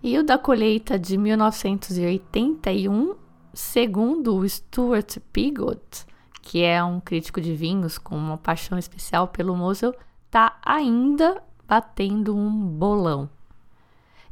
E 0.02 0.18
o 0.18 0.24
da 0.24 0.38
colheita 0.38 0.98
de 0.98 1.18
1981, 1.18 3.14
segundo 3.52 4.34
o 4.34 4.48
Stuart 4.48 5.18
Pigot, 5.30 6.06
que 6.40 6.62
é 6.62 6.82
um 6.82 7.00
crítico 7.00 7.38
de 7.38 7.54
vinhos 7.54 7.98
com 7.98 8.16
uma 8.16 8.38
paixão 8.38 8.78
especial 8.78 9.28
pelo 9.28 9.54
Mosel, 9.54 9.94
está 10.24 10.58
ainda 10.64 11.42
batendo 11.68 12.34
um 12.34 12.50
bolão. 12.50 13.28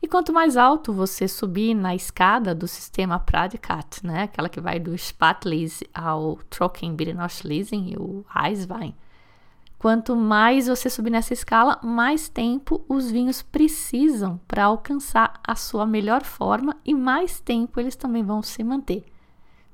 E 0.00 0.06
quanto 0.06 0.32
mais 0.32 0.56
alto 0.56 0.92
você 0.92 1.26
subir 1.26 1.74
na 1.74 1.92
escada 1.92 2.54
do 2.54 2.68
sistema 2.68 3.18
Pradikat, 3.18 4.06
né, 4.06 4.22
aquela 4.22 4.48
que 4.48 4.60
vai 4.60 4.78
do 4.78 4.96
Spatlese 4.96 5.88
ao 5.92 6.36
Trockenbirnoschlesen 6.48 7.90
e 7.92 7.96
o 7.96 8.24
Eiswein, 8.44 8.94
quanto 9.76 10.14
mais 10.14 10.68
você 10.68 10.88
subir 10.88 11.10
nessa 11.10 11.32
escala, 11.32 11.80
mais 11.82 12.28
tempo 12.28 12.84
os 12.88 13.10
vinhos 13.10 13.42
precisam 13.42 14.40
para 14.46 14.66
alcançar 14.66 15.40
a 15.44 15.56
sua 15.56 15.84
melhor 15.84 16.22
forma 16.22 16.76
e 16.84 16.94
mais 16.94 17.40
tempo 17.40 17.80
eles 17.80 17.96
também 17.96 18.22
vão 18.22 18.40
se 18.40 18.62
manter. 18.62 19.04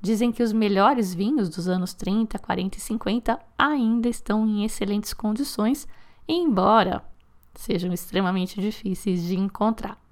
Dizem 0.01 0.31
que 0.31 0.41
os 0.41 0.51
melhores 0.51 1.13
vinhos 1.13 1.49
dos 1.49 1.67
anos 1.67 1.93
30, 1.93 2.39
40 2.39 2.77
e 2.77 2.81
50 2.81 3.39
ainda 3.57 4.09
estão 4.09 4.47
em 4.47 4.63
excelentes 4.65 5.13
condições, 5.13 5.87
embora 6.27 7.03
sejam 7.53 7.93
extremamente 7.93 8.59
difíceis 8.59 9.23
de 9.23 9.35
encontrar. 9.35 10.04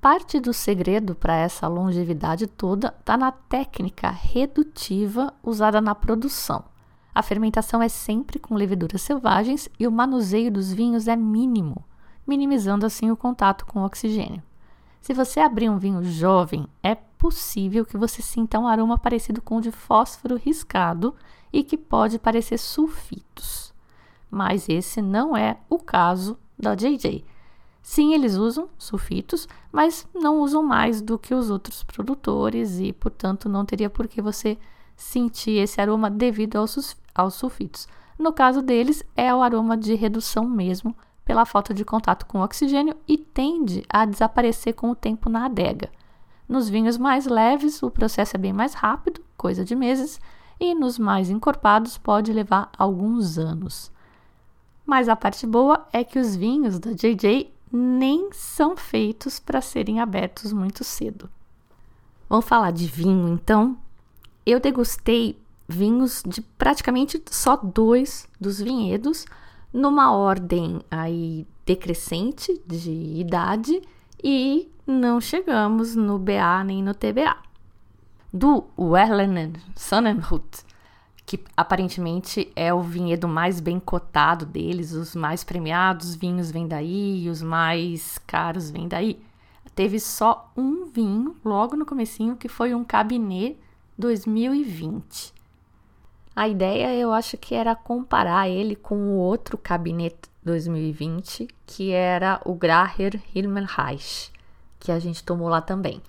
Parte 0.00 0.38
do 0.38 0.52
segredo 0.52 1.16
para 1.16 1.34
essa 1.34 1.66
longevidade 1.66 2.46
toda 2.46 2.94
está 3.00 3.16
na 3.16 3.32
técnica 3.32 4.08
redutiva 4.08 5.34
usada 5.42 5.80
na 5.80 5.92
produção. 5.92 6.64
A 7.12 7.20
fermentação 7.20 7.82
é 7.82 7.88
sempre 7.88 8.38
com 8.38 8.54
leveduras 8.54 9.02
selvagens 9.02 9.68
e 9.76 9.88
o 9.88 9.90
manuseio 9.90 10.52
dos 10.52 10.72
vinhos 10.72 11.08
é 11.08 11.16
mínimo, 11.16 11.84
minimizando 12.24 12.86
assim 12.86 13.10
o 13.10 13.16
contato 13.16 13.66
com 13.66 13.80
o 13.80 13.84
oxigênio. 13.84 14.40
Se 15.00 15.12
você 15.12 15.40
abrir 15.40 15.68
um 15.68 15.78
vinho 15.78 16.04
jovem, 16.04 16.68
é 16.80 16.94
possível 16.94 17.84
que 17.84 17.96
você 17.96 18.22
sinta 18.22 18.56
um 18.60 18.68
aroma 18.68 18.96
parecido 18.96 19.42
com 19.42 19.56
o 19.56 19.60
de 19.60 19.72
fósforo 19.72 20.36
riscado 20.36 21.12
e 21.52 21.64
que 21.64 21.76
pode 21.76 22.20
parecer 22.20 22.58
sulfitos. 22.58 23.74
Mas 24.30 24.68
esse 24.68 25.02
não 25.02 25.36
é 25.36 25.56
o 25.68 25.76
caso 25.76 26.38
da 26.56 26.76
JJ 26.76 27.24
Sim, 27.90 28.12
eles 28.12 28.34
usam 28.36 28.68
sulfitos, 28.76 29.48
mas 29.72 30.06
não 30.14 30.40
usam 30.42 30.62
mais 30.62 31.00
do 31.00 31.18
que 31.18 31.32
os 31.32 31.48
outros 31.48 31.82
produtores 31.82 32.78
e, 32.78 32.92
portanto, 32.92 33.48
não 33.48 33.64
teria 33.64 33.88
por 33.88 34.06
que 34.06 34.20
você 34.20 34.58
sentir 34.94 35.52
esse 35.52 35.80
aroma 35.80 36.10
devido 36.10 36.56
aos, 36.56 36.94
sulfitos. 37.32 37.88
No 38.18 38.30
caso 38.30 38.60
deles, 38.60 39.02
é 39.16 39.34
o 39.34 39.40
aroma 39.40 39.74
de 39.74 39.94
redução 39.94 40.44
mesmo, 40.44 40.94
pela 41.24 41.46
falta 41.46 41.72
de 41.72 41.82
contato 41.82 42.26
com 42.26 42.40
o 42.40 42.44
oxigênio 42.44 42.94
e 43.08 43.16
tende 43.16 43.82
a 43.88 44.04
desaparecer 44.04 44.74
com 44.74 44.90
o 44.90 44.94
tempo 44.94 45.30
na 45.30 45.46
adega. 45.46 45.90
Nos 46.46 46.68
vinhos 46.68 46.98
mais 46.98 47.24
leves, 47.24 47.82
o 47.82 47.90
processo 47.90 48.36
é 48.36 48.38
bem 48.38 48.52
mais 48.52 48.74
rápido, 48.74 49.22
coisa 49.34 49.64
de 49.64 49.74
meses, 49.74 50.20
e 50.60 50.74
nos 50.74 50.98
mais 50.98 51.30
encorpados 51.30 51.96
pode 51.96 52.34
levar 52.34 52.70
alguns 52.76 53.38
anos. 53.38 53.90
Mas 54.84 55.08
a 55.08 55.16
parte 55.16 55.46
boa 55.46 55.86
é 55.90 56.04
que 56.04 56.18
os 56.18 56.36
vinhos 56.36 56.78
da 56.78 56.92
JJ 56.92 57.56
nem 57.72 58.30
são 58.32 58.76
feitos 58.76 59.38
para 59.38 59.60
serem 59.60 60.00
abertos 60.00 60.52
muito 60.52 60.84
cedo. 60.84 61.28
Vamos 62.28 62.46
falar 62.46 62.70
de 62.70 62.86
vinho 62.86 63.28
então? 63.28 63.76
Eu 64.44 64.60
degustei 64.60 65.38
vinhos 65.68 66.22
de 66.26 66.40
praticamente 66.40 67.22
só 67.30 67.56
dois 67.56 68.28
dos 68.40 68.58
vinhedos, 68.58 69.26
numa 69.72 70.12
ordem 70.12 70.80
aí 70.90 71.46
decrescente 71.66 72.60
de 72.66 72.90
idade 72.90 73.82
e 74.22 74.70
não 74.86 75.20
chegamos 75.20 75.94
no 75.94 76.18
BA 76.18 76.64
nem 76.64 76.82
no 76.82 76.94
TBA. 76.94 77.36
Do 78.32 78.64
Werlener 78.78 79.52
Sonnenhut 79.74 80.64
que 81.28 81.44
aparentemente 81.54 82.50
é 82.56 82.72
o 82.72 82.80
vinhedo 82.80 83.28
mais 83.28 83.60
bem 83.60 83.78
cotado 83.78 84.46
deles, 84.46 84.92
os 84.92 85.14
mais 85.14 85.44
premiados 85.44 86.14
vinhos 86.14 86.50
vêm 86.50 86.66
daí, 86.66 87.28
os 87.28 87.42
mais 87.42 88.16
caros 88.26 88.70
vêm 88.70 88.88
daí. 88.88 89.20
Teve 89.74 90.00
só 90.00 90.50
um 90.56 90.86
vinho 90.86 91.36
logo 91.44 91.76
no 91.76 91.84
comecinho 91.84 92.34
que 92.34 92.48
foi 92.48 92.74
um 92.74 92.82
Cabinet 92.82 93.58
2020. 93.98 95.34
A 96.34 96.48
ideia 96.48 96.94
eu 96.94 97.12
acho 97.12 97.36
que 97.36 97.54
era 97.54 97.76
comparar 97.76 98.48
ele 98.48 98.74
com 98.74 98.96
o 98.96 99.18
outro 99.18 99.58
Cabinet 99.58 100.16
2020, 100.42 101.46
que 101.66 101.90
era 101.92 102.40
o 102.42 102.54
Graher 102.54 103.20
Himmelreich, 103.34 104.32
que 104.80 104.90
a 104.90 104.98
gente 104.98 105.22
tomou 105.22 105.50
lá 105.50 105.60
também. 105.60 106.00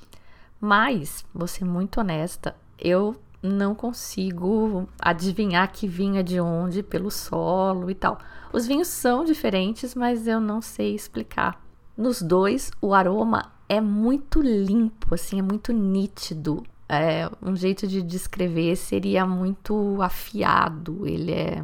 Mas, 0.62 1.26
vou 1.34 1.46
ser 1.48 1.66
muito 1.66 2.00
honesta, 2.00 2.56
eu 2.80 3.18
não 3.42 3.74
consigo 3.74 4.88
adivinhar 5.00 5.72
que 5.72 5.88
vinha 5.88 6.24
de 6.24 6.40
onde 6.40 6.84
pelo 6.84 7.10
solo 7.10 7.90
e 7.90 7.96
tal. 7.96 8.18
Os 8.52 8.66
vinhos 8.66 8.88
são 8.88 9.24
diferentes, 9.24 9.96
mas 9.96 10.28
eu 10.28 10.42
não 10.42 10.62
sei 10.62 10.96
explicar. 10.96 11.62
Nos 11.96 12.22
dois, 12.22 12.72
o 12.82 12.94
aroma 12.94 13.52
é 13.68 13.80
muito 13.80 14.42
limpo, 14.42 15.14
assim, 15.14 15.40
é 15.40 15.42
muito 15.42 15.72
nítido. 15.72 16.64
É, 16.88 17.30
um 17.42 17.56
jeito 17.56 17.88
de 17.88 18.02
descrever 18.02 18.76
seria 18.76 19.26
muito 19.26 20.02
afiado. 20.02 21.06
Ele 21.06 21.32
é 21.32 21.64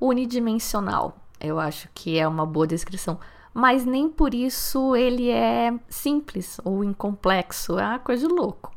unidimensional. 0.00 1.16
Eu 1.40 1.60
acho 1.60 1.88
que 1.94 2.18
é 2.18 2.26
uma 2.26 2.44
boa 2.44 2.66
descrição. 2.66 3.18
Mas 3.52 3.84
nem 3.84 4.08
por 4.08 4.34
isso 4.34 4.96
ele 4.96 5.30
é 5.30 5.72
simples 5.88 6.60
ou 6.64 6.82
incomplexo. 6.82 7.78
É 7.78 7.86
uma 7.86 7.98
coisa 8.00 8.26
de 8.26 8.34
louco. 8.34 8.72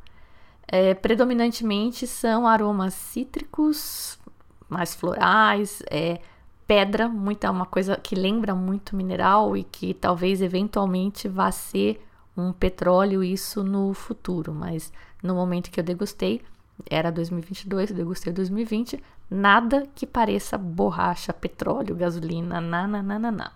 É, 0.68 0.94
predominantemente 0.94 2.06
são 2.06 2.46
aromas 2.46 2.94
cítricos, 2.94 4.20
mais 4.68 4.94
florais, 4.94 5.82
é, 5.90 6.20
pedra, 6.68 7.08
muita 7.08 7.50
uma 7.50 7.66
coisa 7.66 7.96
que 7.96 8.14
lembra 8.14 8.54
muito 8.54 8.96
mineral 8.96 9.56
e 9.56 9.64
que 9.64 9.94
talvez 9.94 10.42
eventualmente 10.42 11.30
vá 11.30 11.52
ser 11.52 12.06
um 12.36 12.52
petróleo 12.52 13.24
isso 13.24 13.64
no 13.64 13.94
futuro, 13.94 14.54
mas 14.54 14.92
no 15.24 15.34
momento 15.34 15.72
que 15.72 15.80
eu 15.80 15.84
degustei, 15.84 16.42
era 16.90 17.12
2022, 17.12 17.90
eu 17.90 17.96
degustei 17.96 18.32
2020, 18.32 19.02
nada 19.30 19.88
que 19.96 20.06
pareça 20.06 20.58
borracha, 20.58 21.34
petróleo, 21.34 21.96
gasolina, 21.96 22.62
nananana. 22.62 23.52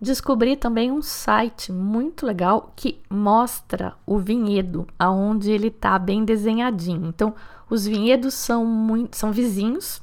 Descobri 0.00 0.56
também 0.56 0.90
um 0.90 1.00
site 1.00 1.72
muito 1.72 2.26
legal 2.26 2.72
que 2.76 3.00
mostra 3.08 3.94
o 4.04 4.18
vinhedo, 4.18 4.86
aonde 4.98 5.50
ele 5.50 5.70
tá 5.70 5.98
bem 5.98 6.24
desenhadinho. 6.24 7.06
Então, 7.06 7.34
os 7.70 7.86
vinhedos 7.86 8.34
são 8.34 8.66
muito, 8.66 9.16
são 9.16 9.32
vizinhos 9.32 10.02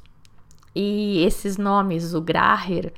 e 0.74 1.24
esses 1.24 1.58
nomes, 1.58 2.14
o 2.14 2.22
Graher, 2.22 2.94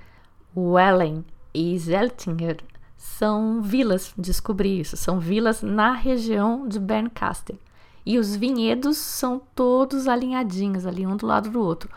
o 0.56 0.78
Ellen 0.78 1.26
e 1.54 1.78
Zeltinger, 1.78 2.58
são 2.96 3.62
vilas, 3.62 4.14
descobri 4.18 4.80
isso, 4.80 4.96
são 4.96 5.20
vilas 5.20 5.62
na 5.62 5.94
região 5.94 6.68
de 6.68 6.80
Bernkastel. 6.80 7.58
E 8.06 8.20
os 8.20 8.36
vinhedos 8.36 8.98
são 8.98 9.42
todos 9.56 10.08
alinhadinhos 10.08 10.86
ali 10.86 11.06
um 11.06 11.16
do 11.16 11.26
lado 11.26 11.50
do 11.50 11.62
outro. 11.62 11.90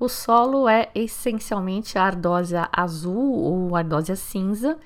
O 0.00 0.08
solo 0.08 0.68
é 0.68 0.90
essencialmente 0.94 1.98
a 1.98 2.04
ardósia 2.04 2.68
azul 2.72 3.34
ou 3.42 3.74
ardósia 3.74 4.14
cinza. 4.14 4.78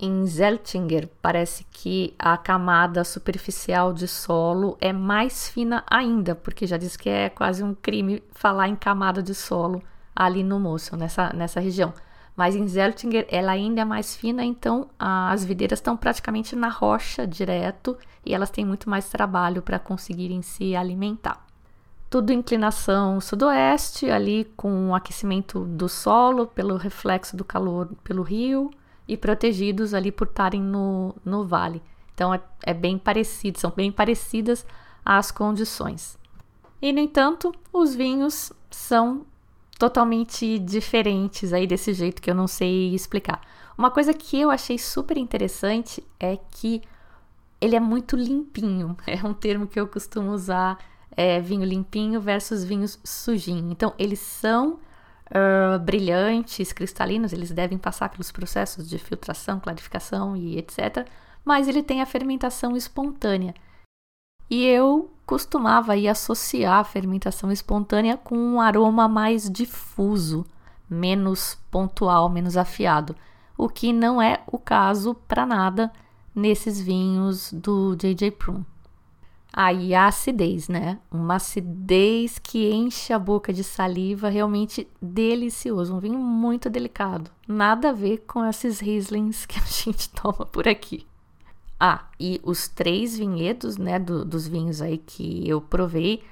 Em 0.00 0.26
Zeltinger, 0.26 1.08
parece 1.20 1.64
que 1.70 2.14
a 2.18 2.36
camada 2.38 3.04
superficial 3.04 3.92
de 3.92 4.08
solo 4.08 4.78
é 4.80 4.90
mais 4.90 5.50
fina 5.50 5.84
ainda, 5.86 6.34
porque 6.34 6.66
já 6.66 6.78
diz 6.78 6.96
que 6.96 7.10
é 7.10 7.28
quase 7.28 7.62
um 7.62 7.74
crime 7.74 8.22
falar 8.32 8.68
em 8.68 8.74
camada 8.74 9.22
de 9.22 9.34
solo 9.34 9.82
ali 10.16 10.42
no 10.42 10.58
Moço, 10.58 10.96
nessa, 10.96 11.30
nessa 11.34 11.60
região. 11.60 11.92
Mas 12.34 12.56
em 12.56 12.66
Zeltinger 12.66 13.26
ela 13.28 13.52
ainda 13.52 13.82
é 13.82 13.84
mais 13.84 14.16
fina, 14.16 14.42
então 14.42 14.88
as 14.98 15.44
videiras 15.44 15.78
estão 15.78 15.94
praticamente 15.94 16.56
na 16.56 16.68
rocha 16.68 17.26
direto 17.26 17.98
e 18.24 18.34
elas 18.34 18.50
têm 18.50 18.64
muito 18.64 18.88
mais 18.88 19.10
trabalho 19.10 19.60
para 19.60 19.78
conseguirem 19.78 20.40
se 20.40 20.74
alimentar. 20.74 21.43
Tudo 22.14 22.32
inclinação 22.32 23.20
sudoeste, 23.20 24.08
ali 24.08 24.44
com 24.56 24.90
o 24.90 24.94
aquecimento 24.94 25.64
do 25.64 25.88
solo 25.88 26.46
pelo 26.46 26.76
reflexo 26.76 27.36
do 27.36 27.44
calor 27.44 27.88
pelo 28.04 28.22
rio 28.22 28.70
e 29.08 29.16
protegidos 29.16 29.92
ali 29.92 30.12
por 30.12 30.28
estarem 30.28 30.62
no, 30.62 31.12
no 31.24 31.44
vale. 31.44 31.82
Então 32.14 32.32
é, 32.32 32.40
é 32.62 32.72
bem 32.72 32.98
parecido, 32.98 33.58
são 33.58 33.72
bem 33.74 33.90
parecidas 33.90 34.64
as 35.04 35.32
condições. 35.32 36.16
E 36.80 36.92
no 36.92 37.00
entanto, 37.00 37.52
os 37.72 37.96
vinhos 37.96 38.52
são 38.70 39.26
totalmente 39.76 40.56
diferentes 40.60 41.52
aí 41.52 41.66
desse 41.66 41.92
jeito 41.92 42.22
que 42.22 42.30
eu 42.30 42.34
não 42.36 42.46
sei 42.46 42.94
explicar. 42.94 43.40
Uma 43.76 43.90
coisa 43.90 44.14
que 44.14 44.38
eu 44.38 44.52
achei 44.52 44.78
super 44.78 45.18
interessante 45.18 46.00
é 46.20 46.36
que 46.36 46.80
ele 47.60 47.74
é 47.74 47.80
muito 47.80 48.14
limpinho. 48.14 48.96
É 49.04 49.26
um 49.26 49.34
termo 49.34 49.66
que 49.66 49.80
eu 49.80 49.88
costumo 49.88 50.30
usar, 50.30 50.78
é 51.16 51.40
vinho 51.40 51.64
limpinho 51.64 52.20
versus 52.20 52.64
vinhos 52.64 52.98
sujinho. 53.04 53.70
Então, 53.70 53.94
eles 53.98 54.20
são 54.20 54.78
uh, 55.30 55.78
brilhantes, 55.78 56.72
cristalinos, 56.72 57.32
eles 57.32 57.50
devem 57.50 57.78
passar 57.78 58.08
pelos 58.08 58.30
processos 58.30 58.88
de 58.88 58.98
filtração, 58.98 59.60
clarificação 59.60 60.36
e 60.36 60.58
etc. 60.58 61.06
Mas 61.44 61.68
ele 61.68 61.82
tem 61.82 62.00
a 62.00 62.06
fermentação 62.06 62.76
espontânea. 62.76 63.54
E 64.50 64.64
eu 64.64 65.10
costumava 65.26 65.92
aí 65.92 66.06
associar 66.06 66.80
a 66.80 66.84
fermentação 66.84 67.50
espontânea 67.50 68.16
com 68.16 68.36
um 68.36 68.60
aroma 68.60 69.08
mais 69.08 69.50
difuso, 69.50 70.44
menos 70.88 71.58
pontual, 71.70 72.28
menos 72.28 72.56
afiado, 72.56 73.16
o 73.56 73.68
que 73.68 73.92
não 73.92 74.20
é 74.20 74.42
o 74.46 74.58
caso 74.58 75.14
para 75.26 75.46
nada 75.46 75.90
nesses 76.34 76.80
vinhos 76.80 77.52
do 77.52 77.96
JJ 77.96 78.32
Prum. 78.32 78.64
Aí 79.56 79.94
a 79.94 80.08
acidez, 80.08 80.68
né? 80.68 80.98
Uma 81.08 81.36
acidez 81.36 82.40
que 82.40 82.72
enche 82.72 83.12
a 83.12 83.18
boca 83.20 83.52
de 83.52 83.62
saliva, 83.62 84.28
realmente 84.28 84.88
delicioso, 85.00 85.94
um 85.94 86.00
vinho 86.00 86.18
muito 86.18 86.68
delicado. 86.68 87.30
Nada 87.46 87.90
a 87.90 87.92
ver 87.92 88.24
com 88.26 88.44
esses 88.44 88.80
Rieslings 88.80 89.46
que 89.46 89.56
a 89.56 89.62
gente 89.70 90.10
toma 90.10 90.44
por 90.44 90.66
aqui. 90.66 91.06
Ah, 91.78 92.06
e 92.18 92.40
os 92.42 92.66
três 92.66 93.16
vinhedos, 93.16 93.76
né, 93.76 93.96
do, 93.96 94.24
dos 94.24 94.48
vinhos 94.48 94.82
aí 94.82 94.98
que 94.98 95.48
eu 95.48 95.60
provei, 95.60 96.24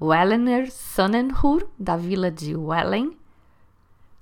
Wellener 0.00 0.70
Sonnenhur, 0.70 1.66
da 1.76 1.96
vila 1.96 2.30
de 2.30 2.54
Wellen, 2.54 3.18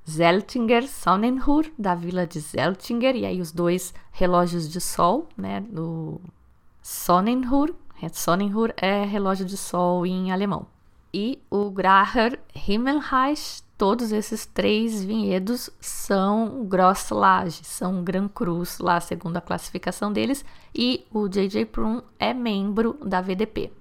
Zeltinger 0.08 0.88
Sonnenhur, 0.88 1.66
da 1.78 1.94
vila 1.94 2.26
de 2.26 2.40
Zeltinger, 2.40 3.14
e 3.14 3.26
aí 3.26 3.42
os 3.42 3.52
dois 3.52 3.92
relógios 4.10 4.70
de 4.70 4.80
sol, 4.80 5.28
né, 5.36 5.60
do 5.60 6.18
Sonnenhur, 6.82 7.74
Sonnenhur 8.12 8.72
é 8.76 9.04
relógio 9.04 9.44
de 9.44 9.56
sol 9.56 10.06
em 10.06 10.30
alemão, 10.30 10.66
e 11.12 11.40
o 11.50 11.70
Graher 11.70 12.38
Himmelreich 12.54 13.62
todos 13.78 14.10
esses 14.10 14.44
três 14.44 15.04
vinhedos 15.04 15.70
são 15.80 16.64
Grosslage, 16.64 17.62
são 17.62 18.02
Gran 18.02 18.26
Cruz, 18.26 18.78
lá 18.80 19.00
segundo 19.00 19.36
a 19.36 19.40
classificação 19.40 20.12
deles, 20.12 20.44
e 20.74 21.06
o 21.12 21.28
JJ 21.28 21.64
Prum 21.66 22.02
é 22.18 22.34
membro 22.34 22.98
da 23.04 23.20
VDP, 23.20 23.72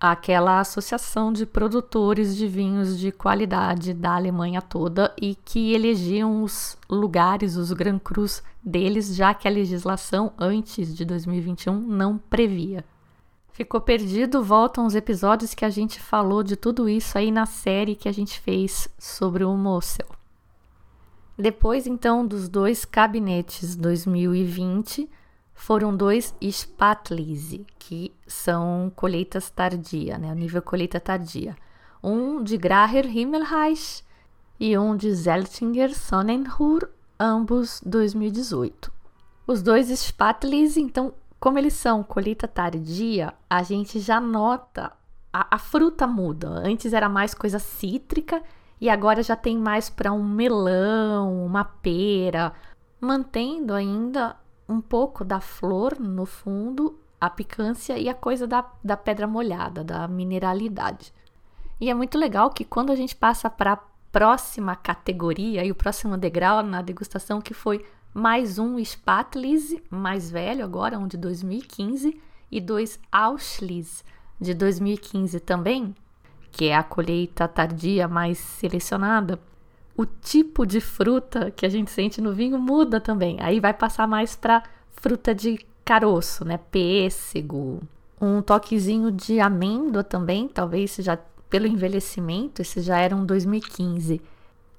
aquela 0.00 0.60
associação 0.60 1.32
de 1.32 1.44
produtores 1.44 2.34
de 2.34 2.46
vinhos 2.46 2.98
de 2.98 3.12
qualidade 3.12 3.92
da 3.92 4.16
Alemanha 4.16 4.62
toda 4.62 5.14
e 5.20 5.34
que 5.34 5.74
elegiam 5.74 6.42
os 6.42 6.78
lugares, 6.88 7.56
os 7.56 7.72
Gran 7.72 7.98
Cruz 7.98 8.42
deles, 8.64 9.14
já 9.14 9.34
que 9.34 9.46
a 9.46 9.50
legislação 9.50 10.32
antes 10.38 10.96
de 10.96 11.04
2021 11.04 11.78
não 11.78 12.16
previa. 12.16 12.82
Ficou 13.56 13.80
perdido? 13.80 14.44
Voltam 14.44 14.84
os 14.84 14.94
episódios 14.94 15.54
que 15.54 15.64
a 15.64 15.70
gente 15.70 15.98
falou 15.98 16.42
de 16.42 16.56
tudo 16.56 16.90
isso 16.90 17.16
aí 17.16 17.30
na 17.30 17.46
série 17.46 17.96
que 17.96 18.06
a 18.06 18.12
gente 18.12 18.38
fez 18.38 18.86
sobre 18.98 19.44
o 19.44 19.56
Mossel. 19.56 20.06
Depois, 21.38 21.86
então, 21.86 22.26
dos 22.26 22.50
dois 22.50 22.84
gabinetes 22.84 23.74
2020, 23.74 25.08
foram 25.54 25.96
dois 25.96 26.34
Spatlise, 26.38 27.64
que 27.78 28.12
são 28.26 28.92
colheitas 28.94 29.48
tardia, 29.48 30.18
né? 30.18 30.30
O 30.32 30.34
nível 30.34 30.60
colheita 30.60 31.00
tardia. 31.00 31.56
Um 32.02 32.44
de 32.44 32.58
Graher 32.58 33.06
Himmelreich 33.06 34.04
e 34.60 34.76
um 34.76 34.94
de 34.94 35.10
Zeltinger 35.14 35.98
Sonnenhur, 35.98 36.86
ambos 37.18 37.80
2018. 37.86 38.92
Os 39.46 39.62
dois 39.62 39.88
Spatlise, 39.98 40.78
então, 40.78 41.14
como 41.46 41.60
eles 41.60 41.74
são 41.74 42.02
colheita 42.02 42.48
tardia, 42.48 43.32
a 43.48 43.62
gente 43.62 44.00
já 44.00 44.20
nota 44.20 44.92
a, 45.32 45.54
a 45.54 45.58
fruta 45.60 46.04
muda. 46.04 46.48
Antes 46.48 46.92
era 46.92 47.08
mais 47.08 47.34
coisa 47.34 47.60
cítrica 47.60 48.42
e 48.80 48.90
agora 48.90 49.22
já 49.22 49.36
tem 49.36 49.56
mais 49.56 49.88
para 49.88 50.10
um 50.10 50.24
melão, 50.24 51.46
uma 51.46 51.62
pera, 51.62 52.52
mantendo 53.00 53.74
ainda 53.74 54.34
um 54.68 54.80
pouco 54.80 55.24
da 55.24 55.38
flor 55.38 56.00
no 56.00 56.26
fundo, 56.26 56.98
a 57.20 57.30
picância 57.30 57.96
e 57.96 58.08
a 58.08 58.14
coisa 58.14 58.44
da, 58.44 58.68
da 58.82 58.96
pedra 58.96 59.28
molhada, 59.28 59.84
da 59.84 60.08
mineralidade. 60.08 61.14
E 61.80 61.88
é 61.88 61.94
muito 61.94 62.18
legal 62.18 62.50
que 62.50 62.64
quando 62.64 62.90
a 62.90 62.96
gente 62.96 63.14
passa 63.14 63.48
para 63.48 63.74
a 63.74 63.80
próxima 64.10 64.74
categoria 64.74 65.64
e 65.64 65.70
o 65.70 65.76
próximo 65.76 66.16
degrau 66.16 66.64
na 66.64 66.82
degustação, 66.82 67.40
que 67.40 67.54
foi 67.54 67.86
mais 68.16 68.58
um 68.58 68.82
Spatlise, 68.82 69.82
mais 69.90 70.30
velho 70.30 70.64
agora, 70.64 70.98
um 70.98 71.06
de 71.06 71.18
2015, 71.18 72.18
e 72.50 72.60
dois 72.62 72.98
Auschlitz, 73.12 74.02
de 74.40 74.54
2015 74.54 75.38
também, 75.40 75.94
que 76.50 76.64
é 76.64 76.74
a 76.74 76.82
colheita 76.82 77.46
tardia 77.46 78.08
mais 78.08 78.38
selecionada. 78.38 79.38
O 79.94 80.06
tipo 80.06 80.64
de 80.64 80.80
fruta 80.80 81.50
que 81.50 81.66
a 81.66 81.68
gente 81.68 81.90
sente 81.90 82.22
no 82.22 82.32
vinho 82.32 82.58
muda 82.58 82.98
também. 82.98 83.36
Aí 83.38 83.60
vai 83.60 83.74
passar 83.74 84.08
mais 84.08 84.34
para 84.34 84.62
fruta 84.92 85.34
de 85.34 85.58
caroço, 85.84 86.42
né? 86.42 86.56
Pêssego, 86.56 87.82
um 88.18 88.40
toquezinho 88.40 89.12
de 89.12 89.40
amêndoa 89.40 90.02
também, 90.02 90.48
talvez 90.48 90.96
já 91.00 91.18
pelo 91.50 91.66
envelhecimento, 91.66 92.62
esse 92.62 92.80
já 92.80 92.98
era 92.98 93.14
um 93.14 93.26
2015 93.26 94.22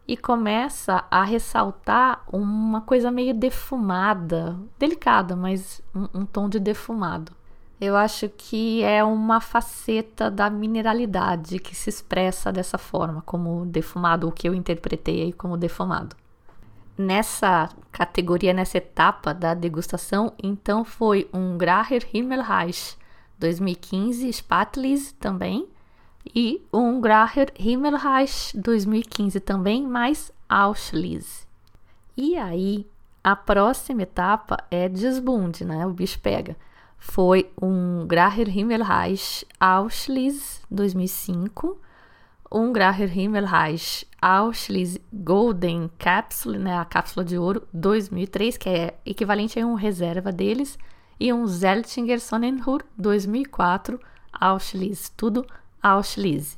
e 0.07 0.15
começa 0.15 1.03
a 1.11 1.23
ressaltar 1.23 2.23
uma 2.31 2.81
coisa 2.81 3.11
meio 3.11 3.33
defumada, 3.33 4.57
delicada, 4.79 5.35
mas 5.35 5.81
um, 5.93 6.21
um 6.21 6.25
tom 6.25 6.47
de 6.47 6.59
defumado. 6.59 7.33
Eu 7.79 7.95
acho 7.95 8.29
que 8.29 8.81
é 8.83 9.03
uma 9.03 9.39
faceta 9.39 10.31
da 10.31 10.49
mineralidade 10.49 11.59
que 11.59 11.75
se 11.75 11.89
expressa 11.89 12.51
dessa 12.51 12.77
forma, 12.77 13.21
como 13.21 13.65
defumado, 13.65 14.27
o 14.27 14.31
que 14.31 14.47
eu 14.47 14.55
interpretei 14.55 15.21
aí 15.21 15.33
como 15.33 15.57
defumado. 15.57 16.15
Nessa 16.97 17.69
categoria, 17.91 18.53
nessa 18.53 18.79
etapa 18.79 19.33
da 19.33 19.53
degustação, 19.53 20.33
então 20.41 20.83
foi 20.83 21.29
um 21.31 21.55
Graher 21.55 22.07
Himmelreich 22.11 22.97
2015 23.37 24.33
Spatlis 24.33 25.11
também 25.11 25.67
e 26.33 26.65
um 26.71 26.99
Graher 26.99 27.53
Himmelreich 27.57 28.57
2015 28.57 29.39
também, 29.39 29.85
mais 29.87 30.31
Auschlitz. 30.47 31.47
E 32.15 32.35
aí, 32.35 32.87
a 33.23 33.35
próxima 33.35 34.03
etapa 34.03 34.57
é 34.71 34.87
desbunde, 34.87 35.65
né? 35.65 35.85
O 35.85 35.91
bicho 35.91 36.19
pega 36.19 36.55
foi 36.97 37.49
um 37.61 38.05
Graher 38.07 38.49
Himmelreich 38.49 39.45
Auschlitz 39.59 40.61
2005, 40.69 41.79
um 42.51 42.71
Graher 42.73 43.15
Himmelreich 43.17 44.07
Auschlitz 44.21 44.99
Golden 45.13 45.89
Capsule, 45.97 46.57
né, 46.57 46.77
a 46.77 46.85
cápsula 46.85 47.23
de 47.23 47.37
ouro 47.37 47.67
2003, 47.73 48.57
que 48.57 48.69
é 48.69 48.97
equivalente 49.05 49.59
a 49.59 49.65
um 49.65 49.75
reserva 49.75 50.31
deles, 50.31 50.77
e 51.19 51.31
um 51.31 51.45
Zeltinger 51.45 52.19
Sonnenhur 52.19 52.83
2004 52.97 53.99
Auschlitz, 54.31 55.11
tudo 55.15 55.45
Auschlitz. 55.81 56.57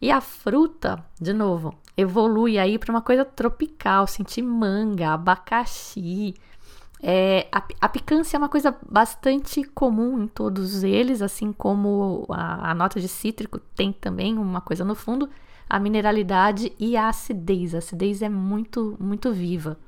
E 0.00 0.10
a 0.10 0.20
fruta, 0.20 1.04
de 1.20 1.32
novo, 1.32 1.74
evolui 1.96 2.58
aí 2.58 2.78
para 2.78 2.90
uma 2.90 3.02
coisa 3.02 3.24
tropical, 3.24 4.06
sentir 4.06 4.42
manga, 4.42 5.14
abacaxi, 5.14 6.34
é, 7.02 7.46
a, 7.52 7.62
a, 7.80 7.88
picância 7.88 8.36
é 8.36 8.38
uma 8.38 8.48
coisa 8.48 8.74
bastante 8.90 9.62
comum 9.62 10.22
em 10.22 10.26
todos 10.26 10.82
eles, 10.82 11.20
assim 11.20 11.52
como 11.52 12.26
a, 12.30 12.70
a, 12.70 12.74
nota 12.74 12.98
de 12.98 13.08
cítrico 13.08 13.58
tem 13.58 13.92
também 13.92 14.38
uma 14.38 14.60
coisa 14.60 14.84
no 14.84 14.94
fundo, 14.94 15.28
a 15.68 15.78
mineralidade 15.78 16.72
e 16.78 16.96
a 16.96 17.08
acidez. 17.08 17.74
A 17.74 17.78
acidez 17.78 18.22
é 18.22 18.28
muito, 18.28 18.96
muito 18.98 19.32
viva. 19.32 19.78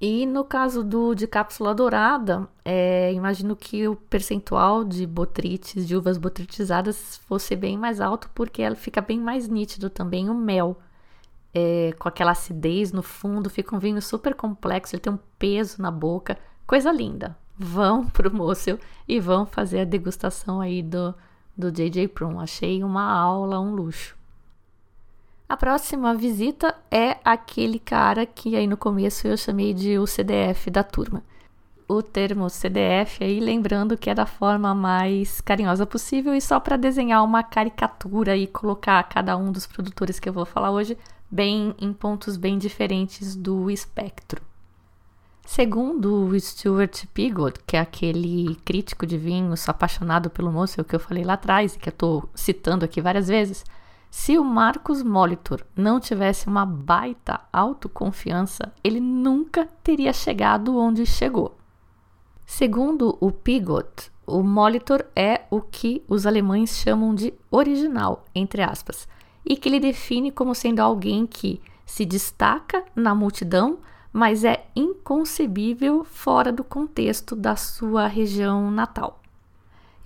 E 0.00 0.26
no 0.26 0.44
caso 0.44 0.84
do 0.84 1.14
de 1.14 1.26
cápsula 1.26 1.74
dourada, 1.74 2.46
é, 2.64 3.12
imagino 3.14 3.56
que 3.56 3.88
o 3.88 3.96
percentual 3.96 4.84
de 4.84 5.06
botrites, 5.06 5.86
de 5.86 5.96
uvas 5.96 6.18
botritizadas, 6.18 7.16
fosse 7.26 7.56
bem 7.56 7.78
mais 7.78 8.00
alto, 8.00 8.30
porque 8.34 8.60
ela 8.60 8.76
fica 8.76 9.00
bem 9.00 9.18
mais 9.18 9.48
nítido 9.48 9.88
também 9.88 10.28
o 10.28 10.34
mel 10.34 10.76
é, 11.56 11.94
com 11.98 12.06
aquela 12.06 12.32
acidez 12.32 12.92
no 12.92 13.02
fundo, 13.02 13.48
fica 13.48 13.74
um 13.74 13.78
vinho 13.78 14.02
super 14.02 14.34
complexo, 14.34 14.94
ele 14.94 15.00
tem 15.00 15.10
um 15.10 15.18
peso 15.38 15.80
na 15.80 15.90
boca, 15.90 16.38
coisa 16.66 16.92
linda. 16.92 17.34
Vão 17.56 18.06
pro 18.12 18.34
Mossel 18.34 18.78
e 19.08 19.18
vão 19.18 19.46
fazer 19.46 19.80
a 19.80 19.84
degustação 19.84 20.60
aí 20.60 20.82
do, 20.82 21.14
do 21.56 21.72
JJ 21.72 22.08
Prum. 22.08 22.38
Achei 22.38 22.84
uma 22.84 23.10
aula, 23.10 23.58
um 23.58 23.74
luxo. 23.74 24.15
A 25.48 25.56
próxima 25.56 26.12
visita 26.12 26.74
é 26.90 27.18
aquele 27.24 27.78
cara 27.78 28.26
que 28.26 28.56
aí 28.56 28.66
no 28.66 28.76
começo 28.76 29.28
eu 29.28 29.36
chamei 29.36 29.72
de 29.72 29.96
o 29.96 30.04
CDF 30.04 30.68
da 30.70 30.82
turma. 30.82 31.22
O 31.86 32.02
termo 32.02 32.50
CDF 32.50 33.22
aí, 33.22 33.38
lembrando 33.38 33.96
que 33.96 34.10
é 34.10 34.14
da 34.14 34.26
forma 34.26 34.74
mais 34.74 35.40
carinhosa 35.40 35.86
possível 35.86 36.34
e 36.34 36.40
só 36.40 36.58
para 36.58 36.76
desenhar 36.76 37.22
uma 37.22 37.44
caricatura 37.44 38.36
e 38.36 38.48
colocar 38.48 39.00
cada 39.04 39.36
um 39.36 39.52
dos 39.52 39.68
produtores 39.68 40.18
que 40.18 40.28
eu 40.28 40.32
vou 40.32 40.44
falar 40.44 40.72
hoje 40.72 40.98
bem 41.30 41.76
em 41.78 41.92
pontos 41.92 42.36
bem 42.36 42.58
diferentes 42.58 43.36
do 43.36 43.70
espectro. 43.70 44.42
Segundo 45.44 46.24
o 46.24 46.40
Stuart 46.40 47.06
Pigot, 47.14 47.60
que 47.64 47.76
é 47.76 47.80
aquele 47.80 48.56
crítico 48.64 49.06
de 49.06 49.16
vinhos 49.16 49.68
apaixonado 49.68 50.28
pelo 50.28 50.50
moço 50.50 50.82
que 50.82 50.96
eu 50.96 51.00
falei 51.00 51.22
lá 51.22 51.34
atrás 51.34 51.76
e 51.76 51.78
que 51.78 51.88
eu 51.88 51.92
estou 51.92 52.28
citando 52.34 52.84
aqui 52.84 53.00
várias 53.00 53.28
vezes, 53.28 53.64
se 54.10 54.38
o 54.38 54.44
Marcos 54.44 55.02
Molitor 55.02 55.62
não 55.76 56.00
tivesse 56.00 56.46
uma 56.46 56.64
baita 56.64 57.40
autoconfiança, 57.52 58.72
ele 58.82 59.00
nunca 59.00 59.68
teria 59.82 60.12
chegado 60.12 60.76
onde 60.78 61.04
chegou. 61.04 61.56
Segundo 62.46 63.18
o 63.20 63.30
Pigot, 63.30 64.10
o 64.26 64.42
Molitor 64.42 65.04
é 65.14 65.42
o 65.50 65.60
que 65.60 66.02
os 66.08 66.26
alemães 66.26 66.70
chamam 66.76 67.14
de 67.14 67.34
original, 67.50 68.24
entre 68.34 68.62
aspas, 68.62 69.06
e 69.44 69.56
que 69.56 69.68
ele 69.68 69.80
define 69.80 70.30
como 70.30 70.54
sendo 70.54 70.80
alguém 70.80 71.26
que 71.26 71.60
se 71.84 72.04
destaca 72.04 72.84
na 72.94 73.14
multidão, 73.14 73.78
mas 74.12 74.44
é 74.44 74.66
inconcebível 74.74 76.02
fora 76.04 76.50
do 76.50 76.64
contexto 76.64 77.36
da 77.36 77.54
sua 77.54 78.06
região 78.06 78.70
natal. 78.70 79.20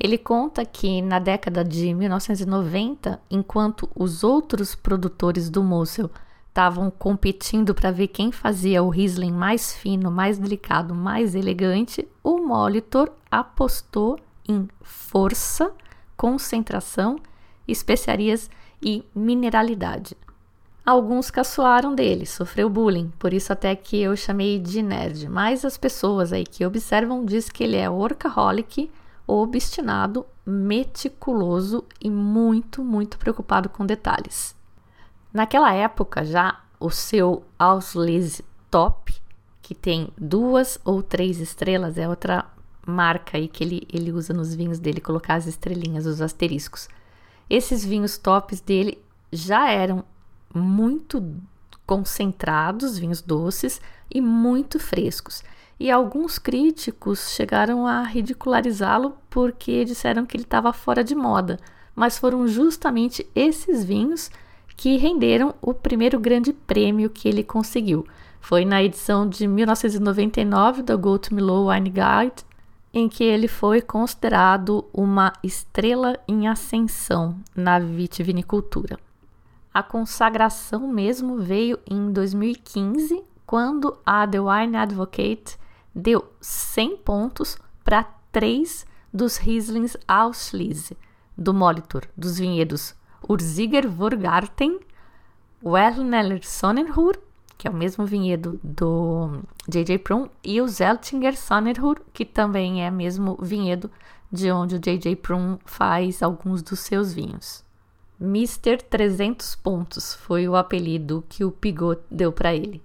Ele 0.00 0.16
conta 0.16 0.64
que 0.64 1.02
na 1.02 1.18
década 1.18 1.62
de 1.62 1.92
1990, 1.92 3.20
enquanto 3.30 3.86
os 3.94 4.24
outros 4.24 4.74
produtores 4.74 5.50
do 5.50 5.62
Mosel 5.62 6.10
estavam 6.48 6.90
competindo 6.90 7.74
para 7.74 7.90
ver 7.90 8.08
quem 8.08 8.32
fazia 8.32 8.82
o 8.82 8.88
Riesling 8.88 9.30
mais 9.30 9.74
fino, 9.74 10.10
mais 10.10 10.38
delicado, 10.38 10.94
mais 10.94 11.34
elegante, 11.34 12.08
o 12.24 12.38
Molitor 12.38 13.10
apostou 13.30 14.18
em 14.48 14.66
força, 14.80 15.70
concentração, 16.16 17.16
especiarias 17.68 18.48
e 18.82 19.04
mineralidade. 19.14 20.16
Alguns 20.84 21.30
caçoaram 21.30 21.94
dele, 21.94 22.24
sofreu 22.24 22.70
bullying, 22.70 23.12
por 23.18 23.34
isso 23.34 23.52
até 23.52 23.76
que 23.76 24.00
eu 24.00 24.16
chamei 24.16 24.58
de 24.58 24.82
nerd, 24.82 25.28
mas 25.28 25.62
as 25.62 25.76
pessoas 25.76 26.32
aí 26.32 26.44
que 26.44 26.64
observam 26.64 27.22
diz 27.24 27.50
que 27.50 27.62
ele 27.62 27.76
é 27.76 27.88
workaholic, 27.88 28.90
obstinado, 29.30 30.26
meticuloso 30.44 31.84
e 32.00 32.10
muito, 32.10 32.82
muito 32.82 33.18
preocupado 33.18 33.68
com 33.68 33.86
detalhes. 33.86 34.54
Naquela 35.32 35.72
época 35.72 36.24
já 36.24 36.60
o 36.78 36.90
seu 36.90 37.44
Auslese 37.58 38.44
Top, 38.70 39.14
que 39.62 39.74
tem 39.74 40.08
duas 40.18 40.78
ou 40.84 41.02
três 41.02 41.38
estrelas, 41.38 41.98
é 41.98 42.08
outra 42.08 42.46
marca 42.86 43.36
aí 43.36 43.46
que 43.46 43.62
ele, 43.62 43.86
ele 43.92 44.10
usa 44.10 44.32
nos 44.32 44.54
vinhos 44.54 44.78
dele, 44.78 45.00
colocar 45.00 45.34
as 45.34 45.46
estrelinhas, 45.46 46.06
os 46.06 46.20
asteriscos. 46.20 46.88
Esses 47.48 47.84
vinhos 47.84 48.18
tops 48.18 48.60
dele 48.60 49.02
já 49.32 49.70
eram 49.70 50.04
muito 50.52 51.22
concentrados, 51.86 52.98
vinhos 52.98 53.20
doces 53.20 53.80
e 54.10 54.20
muito 54.20 54.78
frescos. 54.78 55.42
E 55.80 55.90
alguns 55.90 56.38
críticos 56.38 57.30
chegaram 57.30 57.86
a 57.86 58.02
ridicularizá-lo 58.02 59.14
porque 59.30 59.82
disseram 59.82 60.26
que 60.26 60.36
ele 60.36 60.44
estava 60.44 60.74
fora 60.74 61.02
de 61.02 61.14
moda, 61.14 61.58
mas 61.96 62.18
foram 62.18 62.46
justamente 62.46 63.26
esses 63.34 63.82
vinhos 63.82 64.30
que 64.76 64.98
renderam 64.98 65.54
o 65.62 65.72
primeiro 65.72 66.20
grande 66.20 66.52
prêmio 66.52 67.08
que 67.08 67.26
ele 67.26 67.42
conseguiu. 67.42 68.06
Foi 68.42 68.66
na 68.66 68.82
edição 68.82 69.26
de 69.26 69.46
1999 69.46 70.82
da 70.82 70.94
Go 70.96 71.18
to 71.18 71.34
Milo 71.34 71.70
Wine 71.70 71.88
Guide, 71.88 72.44
em 72.92 73.08
que 73.08 73.24
ele 73.24 73.48
foi 73.48 73.80
considerado 73.80 74.84
uma 74.92 75.32
estrela 75.42 76.18
em 76.28 76.46
ascensão 76.46 77.38
na 77.56 77.78
vitivinicultura. 77.78 78.98
A 79.72 79.82
consagração 79.82 80.86
mesmo 80.88 81.38
veio 81.38 81.78
em 81.90 82.12
2015, 82.12 83.22
quando 83.46 83.96
a 84.04 84.26
The 84.26 84.40
Wine 84.40 84.76
Advocate 84.76 85.58
deu 85.94 86.32
100 86.40 86.98
pontos 86.98 87.58
para 87.84 88.04
três 88.32 88.86
dos 89.12 89.36
Rieslings 89.36 89.96
Auslese 90.06 90.96
do 91.36 91.52
Molitor, 91.52 92.06
dos 92.16 92.38
vinhedos 92.38 92.94
Urziger 93.28 93.88
Vorgarten, 93.88 94.80
Wellneller 95.62 96.46
Sonnenhur 96.46 97.16
que 97.60 97.68
é 97.68 97.70
o 97.70 97.74
mesmo 97.74 98.06
vinhedo 98.06 98.58
do 98.64 99.42
J.J. 99.68 99.98
Prum, 99.98 100.30
e 100.42 100.62
o 100.62 100.66
Zeltinger 100.66 101.36
Sonnerhur, 101.36 102.00
que 102.10 102.24
também 102.24 102.82
é 102.82 102.90
mesmo 102.90 103.36
vinhedo 103.38 103.90
de 104.32 104.50
onde 104.50 104.76
o 104.76 104.78
J.J. 104.78 105.14
Prum 105.16 105.58
faz 105.66 106.22
alguns 106.22 106.62
dos 106.62 106.80
seus 106.80 107.12
vinhos. 107.12 107.62
Mister 108.18 108.80
300 108.80 109.56
pontos 109.56 110.14
foi 110.14 110.48
o 110.48 110.56
apelido 110.56 111.22
que 111.28 111.44
o 111.44 111.50
Pigot 111.50 112.00
deu 112.10 112.32
para 112.32 112.54
ele. 112.54 112.82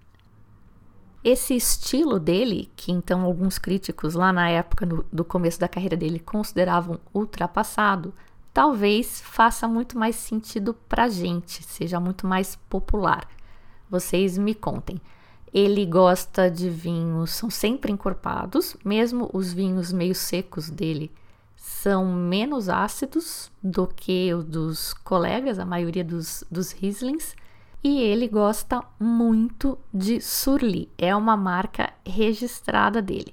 Esse 1.25 1.55
estilo 1.55 2.19
dele, 2.19 2.71
que 2.75 2.91
então 2.91 3.23
alguns 3.23 3.57
críticos 3.57 4.13
lá 4.13 4.31
na 4.31 4.47
época 4.47 4.85
do, 4.85 5.03
do 5.11 5.25
começo 5.25 5.59
da 5.59 5.67
carreira 5.67 5.97
dele 5.97 6.19
consideravam 6.19 6.99
ultrapassado, 7.11 8.13
talvez 8.53 9.21
faça 9.21 9.67
muito 9.67 9.97
mais 9.97 10.15
sentido 10.15 10.75
para 10.87 11.09
gente, 11.09 11.63
seja 11.63 11.99
muito 11.99 12.27
mais 12.27 12.55
popular. 12.69 13.27
Vocês 13.89 14.37
me 14.37 14.53
contem. 14.53 15.01
Ele 15.51 15.83
gosta 15.87 16.47
de 16.47 16.69
vinhos, 16.69 17.31
são 17.31 17.49
sempre 17.49 17.91
encorpados, 17.91 18.77
mesmo 18.85 19.27
os 19.33 19.51
vinhos 19.51 19.91
meio 19.91 20.13
secos 20.13 20.69
dele 20.69 21.11
são 21.55 22.05
menos 22.05 22.69
ácidos 22.69 23.51
do 23.63 23.87
que 23.87 24.31
os 24.31 24.43
dos 24.43 24.93
colegas, 24.93 25.57
a 25.57 25.65
maioria 25.65 26.03
dos, 26.03 26.43
dos 26.49 26.71
Rieslings. 26.71 27.35
E 27.87 28.01
ele 28.01 28.27
gosta 28.27 28.83
muito 28.99 29.77
de 29.93 30.19
Surly, 30.19 30.89
é 30.97 31.15
uma 31.15 31.37
marca 31.37 31.93
registrada 32.03 32.99
dele. 32.99 33.31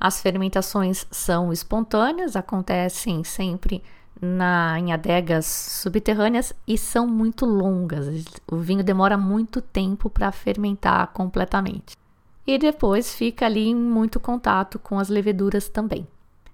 As 0.00 0.20
fermentações 0.20 1.06
são 1.08 1.52
espontâneas, 1.52 2.34
acontecem 2.34 3.22
sempre 3.22 3.80
na, 4.20 4.76
em 4.80 4.92
adegas 4.92 5.46
subterrâneas 5.46 6.52
e 6.66 6.76
são 6.76 7.06
muito 7.06 7.46
longas. 7.46 8.08
O 8.50 8.56
vinho 8.56 8.82
demora 8.82 9.16
muito 9.16 9.60
tempo 9.60 10.10
para 10.10 10.32
fermentar 10.32 11.06
completamente. 11.12 11.96
E 12.44 12.58
depois 12.58 13.14
fica 13.14 13.46
ali 13.46 13.68
em 13.68 13.76
muito 13.76 14.18
contato 14.18 14.80
com 14.80 14.98
as 14.98 15.08
leveduras 15.08 15.68
também. 15.68 16.08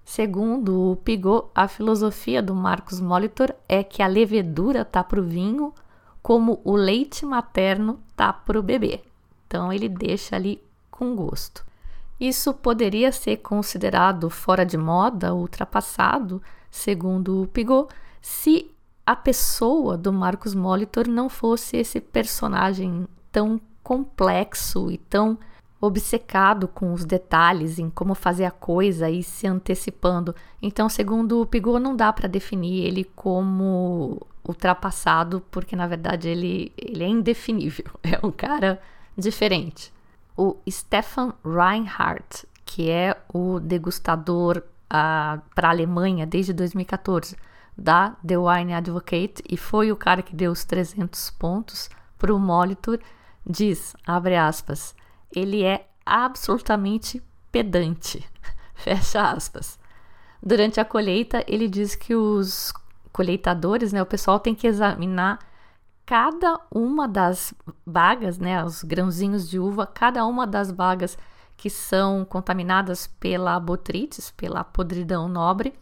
Segundo 0.05 0.91
o 0.91 0.95
Pigot, 0.97 1.47
a 1.55 1.67
filosofia 1.67 2.43
do 2.43 2.53
Marcos 2.53 3.01
Molitor 3.01 3.55
é 3.67 3.83
que 3.83 4.03
a 4.03 4.07
levedura 4.07 4.85
tá 4.85 5.03
para 5.03 5.19
o 5.19 5.23
vinho 5.23 5.73
como 6.23 6.61
o 6.63 6.73
leite 6.73 7.25
materno 7.25 7.99
tá 8.15 8.31
para 8.31 8.57
o 8.57 8.63
bebê. 8.63 9.01
Então 9.45 9.71
ele 9.71 9.89
deixa 9.89 10.37
ali 10.37 10.63
com 10.89 11.15
gosto. 11.15 11.65
Isso 12.19 12.53
poderia 12.53 13.11
ser 13.11 13.37
considerado 13.37 14.29
fora 14.29 14.65
de 14.65 14.77
moda, 14.77 15.33
ultrapassado, 15.33 16.41
segundo 16.71 17.43
o 17.43 17.47
Pigot, 17.47 17.93
se 18.21 18.71
a 19.05 19.15
pessoa 19.15 19.97
do 19.97 20.13
Marcos 20.13 20.55
Molitor 20.55 21.09
não 21.09 21.27
fosse 21.27 21.75
esse 21.75 21.99
personagem 21.99 23.05
tão 23.29 23.59
complexo 23.83 24.89
e 24.89 24.97
tão 24.97 25.37
obcecado 25.81 26.69
com 26.69 26.93
os 26.93 27.03
detalhes 27.03 27.77
em 27.77 27.89
como 27.89 28.15
fazer 28.15 28.45
a 28.45 28.51
coisa 28.51 29.09
e 29.09 29.21
se 29.21 29.45
antecipando. 29.45 30.33
Então, 30.61 30.87
segundo 30.87 31.41
o 31.41 31.45
Pigot, 31.45 31.79
não 31.79 31.93
dá 31.93 32.13
para 32.13 32.29
definir 32.29 32.85
ele 32.85 33.03
como 33.03 34.25
ultrapassado, 34.43 35.41
porque 35.51 35.75
na 35.75 35.87
verdade 35.87 36.27
ele, 36.27 36.71
ele 36.77 37.03
é 37.03 37.07
indefinível. 37.07 37.85
É 38.03 38.25
um 38.25 38.31
cara 38.31 38.81
diferente. 39.17 39.91
O 40.35 40.57
Stefan 40.69 41.33
Reinhardt, 41.43 42.47
que 42.65 42.89
é 42.89 43.15
o 43.33 43.59
degustador 43.59 44.63
uh, 44.85 45.41
para 45.55 45.67
a 45.67 45.71
Alemanha 45.71 46.25
desde 46.25 46.53
2014 46.53 47.35
da 47.77 48.15
The 48.25 48.37
Wine 48.37 48.73
Advocate 48.73 49.43
e 49.49 49.57
foi 49.57 49.91
o 49.91 49.95
cara 49.95 50.21
que 50.21 50.35
deu 50.35 50.51
os 50.51 50.63
300 50.63 51.31
pontos 51.31 51.89
para 52.17 52.33
o 52.33 52.39
Molitor, 52.39 52.99
diz, 53.45 53.95
abre 54.05 54.35
aspas, 54.35 54.95
ele 55.35 55.63
é 55.63 55.87
absolutamente 56.05 57.21
pedante. 57.51 58.27
Fecha 58.75 59.31
aspas. 59.31 59.79
Durante 60.41 60.79
a 60.79 60.85
colheita, 60.85 61.43
ele 61.47 61.67
diz 61.67 61.95
que 61.95 62.15
os 62.15 62.73
colheitadores, 63.13 63.93
né, 63.93 64.01
o 64.01 64.05
pessoal 64.05 64.39
tem 64.39 64.53
que 64.53 64.67
examinar 64.67 65.39
cada 66.05 66.59
uma 66.69 67.07
das 67.07 67.53
bagas, 67.85 68.37
né, 68.37 68.63
os 68.65 68.83
grãozinhos 68.83 69.49
de 69.49 69.59
uva, 69.59 69.85
cada 69.87 70.25
uma 70.25 70.45
das 70.45 70.71
bagas 70.71 71.17
que 71.55 71.69
são 71.69 72.25
contaminadas 72.25 73.07
pela 73.07 73.57
botrites, 73.59 74.31
pela 74.31 74.63
podridão 74.63 75.29
nobre, 75.29 75.73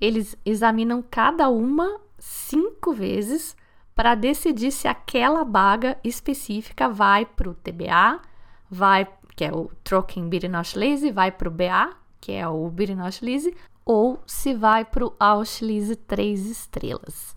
eles 0.00 0.36
examinam 0.46 1.04
cada 1.10 1.50
uma 1.50 2.00
cinco 2.18 2.92
vezes 2.92 3.54
para 3.94 4.14
decidir 4.14 4.70
se 4.70 4.88
aquela 4.88 5.44
baga 5.44 5.98
específica 6.02 6.88
vai 6.88 7.26
para 7.26 7.50
o 7.50 7.54
TBA, 7.54 8.20
vai, 8.70 9.06
que 9.36 9.44
é 9.44 9.52
o 9.52 9.70
Trocken 9.84 10.28
Birinoschlese, 10.28 11.10
vai 11.10 11.30
para 11.30 11.48
o 11.48 11.52
BA, 11.52 11.90
que 12.18 12.32
é 12.32 12.48
o 12.48 12.70
Birinoschlese, 12.70 13.54
ou 13.90 14.20
se 14.24 14.54
vai 14.54 14.84
para 14.84 15.04
o 15.04 15.12
Auschlese 15.18 15.96
3 15.96 16.46
estrelas. 16.46 17.34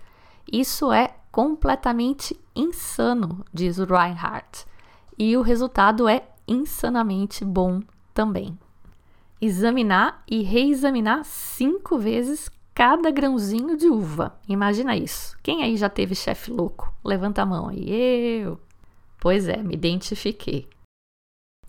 Isso 0.51 0.91
é 0.91 1.15
completamente 1.31 2.39
insano, 2.55 3.43
diz 3.51 3.79
o 3.79 3.85
Reinhardt, 3.85 4.63
e 5.17 5.35
o 5.35 5.41
resultado 5.41 6.07
é 6.07 6.21
insanamente 6.47 7.43
bom 7.43 7.81
também. 8.13 8.55
Examinar 9.41 10.21
e 10.29 10.43
reexaminar 10.43 11.23
cinco 11.23 11.97
vezes 11.97 12.51
cada 12.71 13.09
grãozinho 13.09 13.75
de 13.75 13.87
uva. 13.87 14.39
Imagina 14.47 14.95
isso. 14.95 15.35
Quem 15.41 15.63
aí 15.63 15.75
já 15.75 15.89
teve 15.89 16.13
chefe 16.13 16.51
louco? 16.51 16.93
Levanta 17.03 17.41
a 17.41 17.47
mão 17.47 17.69
aí. 17.69 17.89
Eu. 18.43 18.59
Pois 19.19 19.47
é, 19.47 19.57
me 19.57 19.73
identifiquei. 19.73 20.67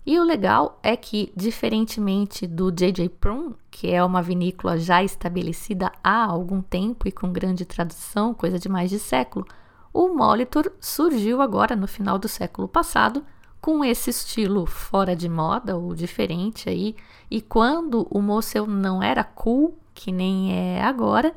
E 0.05 0.19
o 0.19 0.23
legal 0.23 0.79
é 0.83 0.95
que, 0.95 1.33
diferentemente 1.35 2.45
do 2.45 2.71
JJ 2.71 3.09
Prum, 3.09 3.53
que 3.71 3.91
é 3.91 4.03
uma 4.03 4.21
vinícola 4.21 4.77
já 4.77 5.03
estabelecida 5.03 5.91
há 6.03 6.25
algum 6.25 6.61
tempo 6.61 7.07
e 7.07 7.11
com 7.11 7.31
grande 7.31 7.65
tradição, 7.65 8.33
coisa 8.33 8.59
de 8.59 8.69
mais 8.69 8.91
de 8.91 8.99
século, 8.99 9.47
o 9.91 10.09
Molitor 10.09 10.71
surgiu 10.79 11.41
agora 11.41 11.75
no 11.75 11.87
final 11.87 12.19
do 12.19 12.27
século 12.27 12.67
passado 12.67 13.25
com 13.59 13.83
esse 13.83 14.11
estilo 14.11 14.67
fora 14.67 15.15
de 15.15 15.27
moda 15.27 15.75
ou 15.75 15.95
diferente 15.95 16.69
aí. 16.69 16.95
E 17.31 17.41
quando 17.41 18.05
o 18.11 18.21
Mosel 18.21 18.67
não 18.67 19.01
era 19.01 19.23
cool, 19.23 19.75
que 19.91 20.11
nem 20.11 20.53
é 20.53 20.83
agora, 20.83 21.33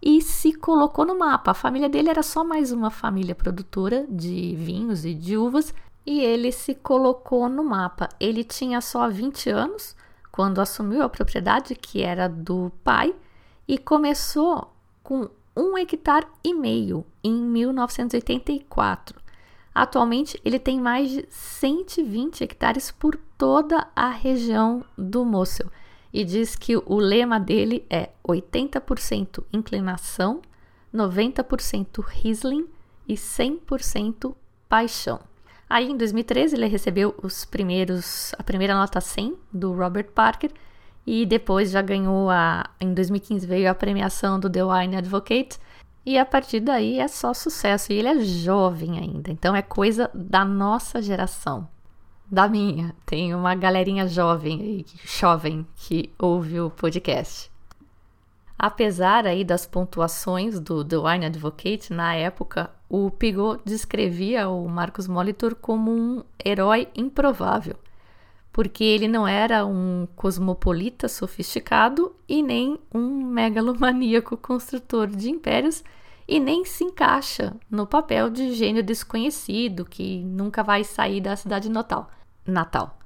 e 0.00 0.20
se 0.20 0.52
colocou 0.52 1.04
no 1.04 1.18
mapa. 1.18 1.50
A 1.50 1.54
família 1.54 1.88
dele 1.88 2.10
era 2.10 2.22
só 2.22 2.44
mais 2.44 2.70
uma 2.70 2.90
família 2.90 3.34
produtora 3.34 4.06
de 4.08 4.54
vinhos 4.54 5.04
e 5.04 5.14
de 5.14 5.36
uvas 5.36 5.74
e 6.06 6.20
ele 6.20 6.52
se 6.52 6.74
colocou 6.74 7.48
no 7.48 7.64
mapa. 7.64 8.08
Ele 8.20 8.44
tinha 8.44 8.80
só 8.80 9.08
20 9.08 9.50
anos 9.50 9.96
quando 10.30 10.60
assumiu 10.60 11.02
a 11.02 11.08
propriedade, 11.08 11.74
que 11.74 12.02
era 12.02 12.28
do 12.28 12.72
pai, 12.82 13.14
e 13.66 13.78
começou 13.78 14.72
com 15.02 15.30
um 15.56 15.78
hectare 15.78 16.26
e 16.42 16.52
meio 16.52 17.06
em 17.22 17.32
1984. 17.32 19.20
Atualmente, 19.74 20.40
ele 20.44 20.58
tem 20.58 20.80
mais 20.80 21.10
de 21.10 21.26
120 21.28 22.44
hectares 22.44 22.90
por 22.90 23.18
toda 23.38 23.86
a 23.94 24.10
região 24.10 24.84
do 24.96 25.24
Mosel 25.24 25.70
e 26.12 26.24
diz 26.24 26.54
que 26.54 26.76
o 26.76 26.94
lema 26.94 27.40
dele 27.40 27.84
é 27.90 28.10
80% 28.24 29.42
inclinação, 29.52 30.40
90% 30.94 32.04
Riesling 32.04 32.68
e 33.08 33.14
100% 33.14 34.32
paixão. 34.68 35.20
Aí 35.68 35.90
em 35.90 35.96
2013 35.96 36.56
ele 36.56 36.66
recebeu 36.66 37.14
os 37.22 37.44
primeiros 37.44 38.34
a 38.38 38.42
primeira 38.42 38.74
nota 38.74 39.00
100 39.00 39.36
do 39.52 39.72
Robert 39.72 40.10
Parker 40.14 40.50
e 41.06 41.26
depois 41.26 41.70
já 41.70 41.82
ganhou 41.82 42.30
a 42.30 42.68
em 42.80 42.92
2015 42.92 43.46
veio 43.46 43.70
a 43.70 43.74
premiação 43.74 44.38
do 44.38 44.48
The 44.48 44.64
Wine 44.64 44.96
Advocate 44.96 45.58
e 46.06 46.18
a 46.18 46.24
partir 46.24 46.60
daí 46.60 46.98
é 46.98 47.08
só 47.08 47.32
sucesso 47.32 47.92
e 47.92 47.96
ele 47.96 48.08
é 48.08 48.20
jovem 48.20 48.98
ainda, 48.98 49.30
então 49.30 49.56
é 49.56 49.62
coisa 49.62 50.10
da 50.12 50.44
nossa 50.44 51.00
geração. 51.00 51.66
Da 52.30 52.48
minha, 52.48 52.94
tem 53.06 53.34
uma 53.34 53.54
galerinha 53.54 54.06
jovem, 54.06 54.84
jovem 55.04 55.66
que 55.76 56.12
ouve 56.18 56.60
o 56.60 56.70
podcast. 56.70 57.50
Apesar 58.58 59.26
aí 59.26 59.44
das 59.44 59.66
pontuações 59.66 60.60
do 60.60 60.84
The 60.84 60.96
Wine 60.96 61.26
Advocate 61.26 61.92
na 61.92 62.14
época, 62.14 62.70
o 62.88 63.10
Pigot 63.10 63.60
descrevia 63.64 64.48
o 64.48 64.68
Marcos 64.68 65.08
Molitor 65.08 65.56
como 65.56 65.90
um 65.90 66.22
herói 66.42 66.88
improvável, 66.94 67.74
porque 68.52 68.84
ele 68.84 69.08
não 69.08 69.26
era 69.26 69.66
um 69.66 70.06
cosmopolita 70.14 71.08
sofisticado 71.08 72.14
e 72.28 72.42
nem 72.42 72.78
um 72.94 73.24
megalomaníaco 73.24 74.36
construtor 74.36 75.08
de 75.08 75.28
impérios 75.30 75.82
e 76.26 76.38
nem 76.38 76.64
se 76.64 76.84
encaixa 76.84 77.54
no 77.70 77.86
papel 77.86 78.30
de 78.30 78.54
gênio 78.54 78.82
desconhecido 78.82 79.84
que 79.84 80.22
nunca 80.22 80.62
vai 80.62 80.84
sair 80.84 81.20
da 81.20 81.36
cidade 81.36 81.68
natal, 81.68 82.08
natal 82.46 82.96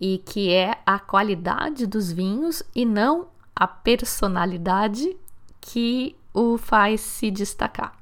e 0.00 0.18
que 0.18 0.52
é 0.52 0.78
a 0.84 0.98
qualidade 0.98 1.86
dos 1.86 2.10
vinhos 2.10 2.62
e 2.74 2.84
não 2.84 3.28
a 3.56 3.66
personalidade 3.66 5.16
que 5.62 6.14
o 6.34 6.58
faz 6.58 7.00
se 7.00 7.30
destacar. 7.30 7.96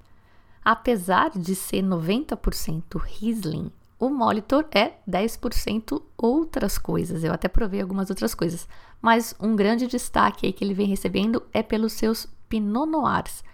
Apesar 0.64 1.30
de 1.30 1.54
ser 1.54 1.84
90% 1.84 2.96
Riesling, 2.96 3.70
o 3.98 4.10
Molitor 4.10 4.66
é 4.74 4.94
10% 5.08 6.02
outras 6.18 6.76
coisas. 6.76 7.22
Eu 7.22 7.32
até 7.32 7.46
provei 7.46 7.80
algumas 7.80 8.10
outras 8.10 8.34
coisas, 8.34 8.68
mas 9.00 9.34
um 9.40 9.54
grande 9.54 9.86
destaque 9.86 10.46
aí 10.46 10.52
que 10.52 10.64
ele 10.64 10.74
vem 10.74 10.88
recebendo 10.88 11.42
é 11.52 11.62
pelos 11.62 11.92
seus 11.92 12.26
Pinot 12.48 12.86
Noirs. 12.86 13.44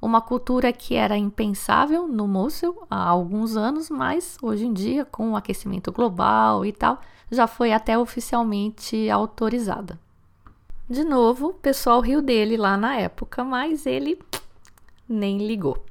Uma 0.00 0.20
cultura 0.20 0.72
que 0.72 0.94
era 0.94 1.16
impensável 1.16 2.06
no 2.06 2.28
Mosel 2.28 2.86
há 2.90 3.08
alguns 3.08 3.56
anos, 3.56 3.88
mas 3.88 4.36
hoje 4.42 4.66
em 4.66 4.72
dia, 4.72 5.04
com 5.04 5.32
o 5.32 5.36
aquecimento 5.36 5.90
global 5.90 6.64
e 6.64 6.72
tal, 6.72 7.00
já 7.30 7.46
foi 7.46 7.72
até 7.72 7.98
oficialmente 7.98 9.08
autorizada. 9.08 9.98
De 10.88 11.04
novo, 11.04 11.48
o 11.48 11.54
pessoal 11.54 12.00
riu 12.00 12.22
dele 12.22 12.56
lá 12.56 12.74
na 12.74 12.96
época, 12.96 13.44
mas 13.44 13.84
ele 13.84 14.18
nem 15.06 15.36
ligou. 15.46 15.84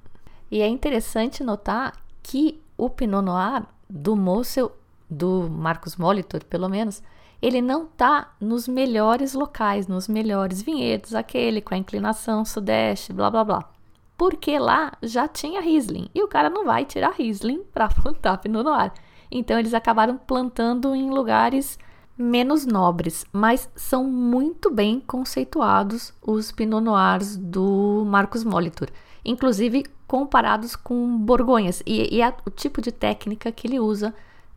E 0.49 0.59
é 0.59 0.67
interessante 0.67 1.43
notar 1.43 1.93
que 2.23 2.59
o 2.75 2.89
Pinot 2.89 3.21
Noir 3.21 3.63
do 3.87 4.15
Mosel, 4.15 4.75
do 5.07 5.47
Marcos 5.51 5.95
Molitor, 5.95 6.43
pelo 6.45 6.67
menos, 6.67 7.03
ele 7.39 7.61
não 7.61 7.83
está 7.83 8.33
nos 8.41 8.67
melhores 8.67 9.35
locais, 9.35 9.87
nos 9.87 10.07
melhores 10.07 10.63
vinhedos, 10.63 11.13
aquele 11.13 11.61
com 11.61 11.75
a 11.75 11.77
inclinação 11.77 12.43
sudeste, 12.43 13.13
blá 13.13 13.29
blá 13.29 13.43
blá. 13.43 13.69
Porque 14.17 14.57
lá 14.57 14.93
já 15.03 15.27
tinha 15.27 15.61
Riesling 15.61 16.09
e 16.13 16.23
o 16.23 16.27
cara 16.27 16.49
não 16.49 16.65
vai 16.65 16.85
tirar 16.85 17.13
Riesling 17.13 17.63
para 17.71 17.87
plantar 18.01 18.39
Pinot 18.39 18.63
Noir. 18.63 18.91
Então 19.29 19.59
eles 19.59 19.75
acabaram 19.75 20.17
plantando 20.17 20.95
em 20.95 21.11
lugares 21.11 21.77
menos 22.17 22.65
nobres, 22.65 23.25
mas 23.31 23.69
são 23.75 24.03
muito 24.05 24.71
bem 24.71 24.99
conceituados 24.99 26.13
os 26.21 26.51
Pinot 26.51 26.81
Noirs 26.83 27.37
do 27.37 28.03
Marcos 28.07 28.43
Molitor, 28.43 28.89
inclusive 29.23 29.85
comparados 30.07 30.75
com 30.75 31.17
Borgonhas. 31.17 31.83
E, 31.85 32.15
e 32.15 32.21
é 32.21 32.33
o 32.45 32.49
tipo 32.49 32.81
de 32.81 32.91
técnica 32.91 33.51
que 33.51 33.67
ele 33.67 33.79
usa 33.79 34.13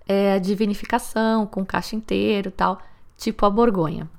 é 0.08 0.40
de 0.40 0.54
vinificação, 0.56 1.46
com 1.46 1.64
caixa 1.64 1.94
inteiro 1.94 2.50
tal, 2.50 2.80
tipo 3.16 3.46
a 3.46 3.50
Borgonha. 3.50 4.10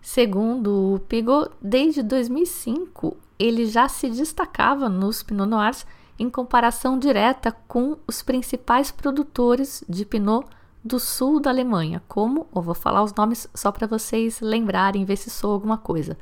Segundo 0.00 0.94
o 0.94 0.98
Pigot, 1.00 1.50
desde 1.60 2.02
2005 2.02 3.16
ele 3.38 3.66
já 3.66 3.88
se 3.88 4.08
destacava 4.08 4.88
nos 4.88 5.22
Pinot 5.22 5.48
Noirs 5.48 5.86
em 6.18 6.28
comparação 6.28 6.98
direta 6.98 7.52
com 7.66 7.96
os 8.06 8.22
principais 8.22 8.90
produtores 8.90 9.84
de 9.88 10.04
Pinot 10.04 10.46
do 10.82 10.98
sul 10.98 11.40
da 11.40 11.50
Alemanha, 11.50 12.02
como, 12.08 12.46
eu 12.54 12.62
vou 12.62 12.74
falar 12.74 13.02
os 13.02 13.14
nomes 13.14 13.48
só 13.54 13.70
para 13.70 13.86
vocês 13.86 14.40
lembrarem, 14.40 15.04
ver 15.04 15.16
se 15.16 15.30
sou 15.30 15.52
alguma 15.52 15.76
coisa. 15.76 16.16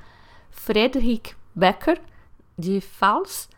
Friedrich 0.50 1.36
Becker, 1.54 2.00
de 2.58 2.80
Pfalz, 2.80 3.48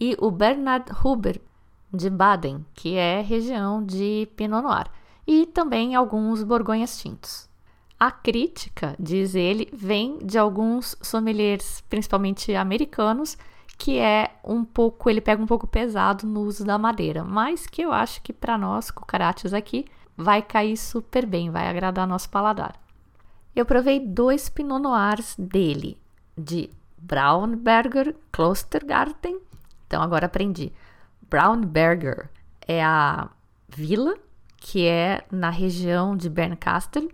e 0.00 0.16
o 0.18 0.30
Bernard 0.30 0.90
Huber, 1.04 1.40
de 1.92 2.10
Baden, 2.10 2.64
que 2.74 2.96
é 2.96 3.20
região 3.20 3.84
de 3.84 4.28
Pinot 4.36 4.62
Noir, 4.62 4.86
e 5.26 5.46
também 5.46 5.94
alguns 5.94 6.42
borgonhas 6.42 7.00
tintos. 7.00 7.48
A 7.98 8.10
crítica, 8.10 8.94
diz 8.98 9.34
ele, 9.34 9.68
vem 9.72 10.18
de 10.18 10.38
alguns 10.38 10.96
sommeliers, 11.02 11.82
principalmente 11.88 12.54
americanos, 12.54 13.36
que 13.76 13.98
é 13.98 14.30
um 14.44 14.64
pouco, 14.64 15.08
ele 15.08 15.20
pega 15.20 15.42
um 15.42 15.46
pouco 15.46 15.66
pesado 15.66 16.26
no 16.26 16.40
uso 16.42 16.64
da 16.64 16.78
madeira, 16.78 17.24
mas 17.24 17.66
que 17.66 17.82
eu 17.82 17.92
acho 17.92 18.20
que 18.22 18.32
para 18.32 18.58
nós, 18.58 18.90
cucarates 18.90 19.52
aqui, 19.52 19.84
vai 20.18 20.42
cair 20.42 20.76
super 20.76 21.24
bem, 21.24 21.48
vai 21.48 21.68
agradar 21.68 22.06
nosso 22.06 22.28
paladar. 22.28 22.74
Eu 23.54 23.64
provei 23.64 24.00
dois 24.00 24.48
Pinot 24.48 24.82
Noirs 24.82 25.36
dele, 25.38 25.96
de 26.36 26.68
Braunberger 26.98 28.16
Klostergarten. 28.32 29.38
Então 29.86 30.02
agora 30.02 30.26
aprendi. 30.26 30.72
Braunberger 31.30 32.28
é 32.66 32.84
a 32.84 33.28
vila 33.68 34.16
que 34.56 34.86
é 34.86 35.24
na 35.30 35.50
região 35.50 36.16
de 36.16 36.28
Bernkastel 36.28 37.08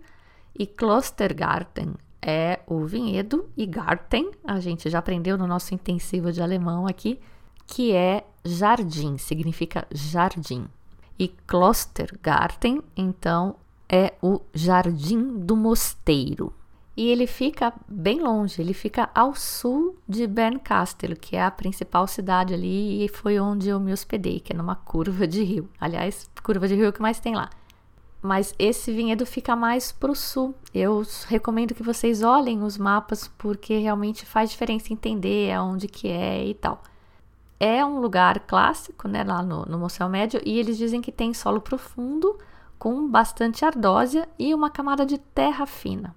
e 0.57 0.65
Klostergarten 0.65 1.93
é 2.25 2.59
o 2.65 2.85
vinhedo 2.85 3.47
e 3.55 3.67
Garten, 3.67 4.31
a 4.43 4.59
gente 4.59 4.89
já 4.89 4.97
aprendeu 4.97 5.37
no 5.37 5.45
nosso 5.45 5.75
intensivo 5.75 6.31
de 6.31 6.41
alemão 6.41 6.87
aqui, 6.87 7.19
que 7.67 7.93
é 7.93 8.25
jardim, 8.43 9.17
significa 9.19 9.87
jardim. 9.91 10.65
E 11.17 11.29
Klostergarten, 11.29 12.81
então, 12.95 13.55
é 13.87 14.13
o 14.21 14.41
jardim 14.53 15.39
do 15.39 15.55
mosteiro. 15.55 16.53
E 16.97 17.09
ele 17.09 17.27
fica 17.27 17.73
bem 17.87 18.21
longe, 18.21 18.61
ele 18.61 18.73
fica 18.73 19.09
ao 19.13 19.35
sul 19.35 19.97
de 20.07 20.25
Bernkastel, 20.25 21.15
que 21.15 21.35
é 21.35 21.43
a 21.43 21.51
principal 21.51 22.07
cidade 22.07 22.53
ali 22.53 23.03
e 23.03 23.09
foi 23.09 23.37
onde 23.37 23.67
eu 23.67 23.79
me 23.79 23.91
hospedei, 23.91 24.39
que 24.39 24.53
é 24.53 24.55
numa 24.55 24.75
curva 24.75 25.27
de 25.27 25.43
rio. 25.43 25.69
Aliás, 25.79 26.29
curva 26.41 26.67
de 26.67 26.75
rio 26.75 26.87
é 26.87 26.91
que 26.93 27.01
mais 27.01 27.19
tem 27.19 27.35
lá. 27.35 27.49
Mas 28.21 28.55
esse 28.57 28.93
vinhedo 28.93 29.25
fica 29.25 29.55
mais 29.57 29.91
para 29.91 30.11
o 30.11 30.15
sul. 30.15 30.55
Eu 30.73 31.05
recomendo 31.27 31.75
que 31.75 31.83
vocês 31.83 32.23
olhem 32.23 32.63
os 32.63 32.77
mapas 32.77 33.27
porque 33.37 33.77
realmente 33.77 34.25
faz 34.25 34.49
diferença 34.49 34.93
entender 34.93 35.51
aonde 35.51 35.87
que 35.87 36.07
é 36.07 36.45
e 36.47 36.53
tal 36.53 36.81
é 37.59 37.85
um 37.85 37.99
lugar 37.99 38.39
clássico, 38.41 39.07
né, 39.07 39.23
lá 39.23 39.41
no, 39.41 39.65
no 39.65 39.77
Moncel 39.77 40.09
Médio, 40.09 40.41
e 40.45 40.59
eles 40.59 40.77
dizem 40.77 41.01
que 41.01 41.11
tem 41.11 41.33
solo 41.33 41.61
profundo, 41.61 42.37
com 42.77 43.07
bastante 43.09 43.63
ardósia 43.63 44.27
e 44.37 44.53
uma 44.53 44.69
camada 44.69 45.05
de 45.05 45.17
terra 45.17 45.65
fina. 45.65 46.15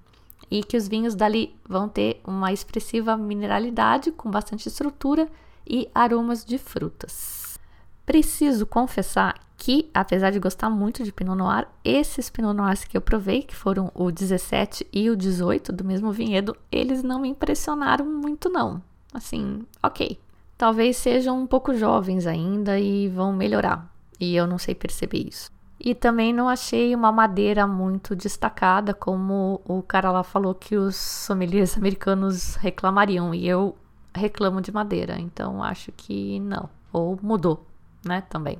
E 0.50 0.62
que 0.62 0.76
os 0.76 0.88
vinhos 0.88 1.14
dali 1.14 1.54
vão 1.66 1.88
ter 1.88 2.20
uma 2.26 2.52
expressiva 2.52 3.16
mineralidade, 3.16 4.10
com 4.10 4.30
bastante 4.30 4.68
estrutura 4.68 5.28
e 5.66 5.88
aromas 5.94 6.44
de 6.44 6.58
frutas. 6.58 7.58
Preciso 8.04 8.66
confessar 8.66 9.34
que, 9.56 9.90
apesar 9.92 10.30
de 10.30 10.38
gostar 10.38 10.70
muito 10.70 11.04
de 11.04 11.12
Pinot 11.12 11.36
Noir, 11.36 11.68
esses 11.84 12.30
Pinot 12.30 12.54
Noirs 12.54 12.84
que 12.84 12.96
eu 12.96 13.00
provei, 13.00 13.42
que 13.42 13.54
foram 13.54 13.90
o 13.94 14.10
17 14.10 14.86
e 14.92 15.10
o 15.10 15.16
18 15.16 15.72
do 15.72 15.84
mesmo 15.84 16.10
vinhedo, 16.10 16.56
eles 16.72 17.02
não 17.02 17.20
me 17.20 17.28
impressionaram 17.28 18.06
muito 18.06 18.48
não. 18.48 18.82
Assim, 19.12 19.66
ok, 19.82 20.18
talvez 20.58 20.96
sejam 20.96 21.40
um 21.40 21.46
pouco 21.46 21.72
jovens 21.74 22.26
ainda 22.26 22.78
e 22.78 23.08
vão 23.08 23.32
melhorar. 23.32 23.88
E 24.18 24.34
eu 24.34 24.46
não 24.46 24.58
sei 24.58 24.74
perceber 24.74 25.28
isso. 25.28 25.50
E 25.80 25.94
também 25.94 26.32
não 26.32 26.48
achei 26.48 26.92
uma 26.92 27.12
madeira 27.12 27.64
muito 27.64 28.16
destacada, 28.16 28.92
como 28.92 29.60
o 29.64 29.80
cara 29.80 30.10
lá 30.10 30.24
falou 30.24 30.52
que 30.52 30.76
os 30.76 30.96
sommeliers 30.96 31.78
americanos 31.78 32.56
reclamariam. 32.56 33.32
E 33.32 33.48
eu 33.48 33.76
reclamo 34.12 34.60
de 34.60 34.72
madeira, 34.72 35.16
então 35.18 35.62
acho 35.62 35.92
que 35.92 36.40
não. 36.40 36.68
Ou 36.92 37.16
mudou, 37.22 37.64
né? 38.04 38.22
Também. 38.22 38.58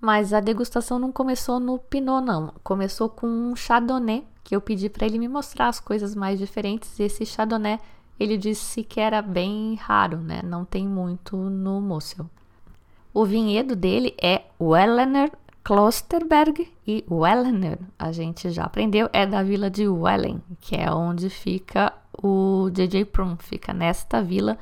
Mas 0.00 0.32
a 0.32 0.40
degustação 0.40 0.98
não 0.98 1.12
começou 1.12 1.60
no 1.60 1.78
Pinot, 1.78 2.20
não. 2.20 2.52
Começou 2.64 3.08
com 3.08 3.26
um 3.26 3.54
Chardonnay, 3.54 4.26
que 4.42 4.54
eu 4.54 4.60
pedi 4.60 4.90
para 4.90 5.06
ele 5.06 5.18
me 5.18 5.28
mostrar 5.28 5.68
as 5.68 5.78
coisas 5.78 6.16
mais 6.16 6.38
diferentes. 6.38 6.98
E 6.98 7.04
esse 7.04 7.24
Chardonnay 7.24 7.78
ele 8.18 8.36
disse 8.36 8.82
que 8.82 9.00
era 9.00 9.20
bem 9.20 9.74
raro, 9.74 10.18
né? 10.18 10.40
Não 10.42 10.64
tem 10.64 10.86
muito 10.86 11.36
no 11.36 11.80
Mosel. 11.80 12.28
O 13.12 13.24
vinhedo 13.24 13.76
dele 13.76 14.14
é 14.20 14.42
Wellener 14.60 15.30
Klosterberg 15.64 16.70
e 16.86 17.02
Wellener, 17.10 17.78
a 17.98 18.12
gente 18.12 18.50
já 18.50 18.64
aprendeu, 18.64 19.08
é 19.14 19.26
da 19.26 19.42
vila 19.42 19.70
de 19.70 19.88
Wellen, 19.88 20.42
que 20.60 20.76
é 20.76 20.92
onde 20.92 21.30
fica 21.30 21.90
o 22.22 22.68
JJ 22.70 23.06
Prum, 23.06 23.34
fica 23.38 23.72
nesta 23.72 24.22
vila. 24.22 24.58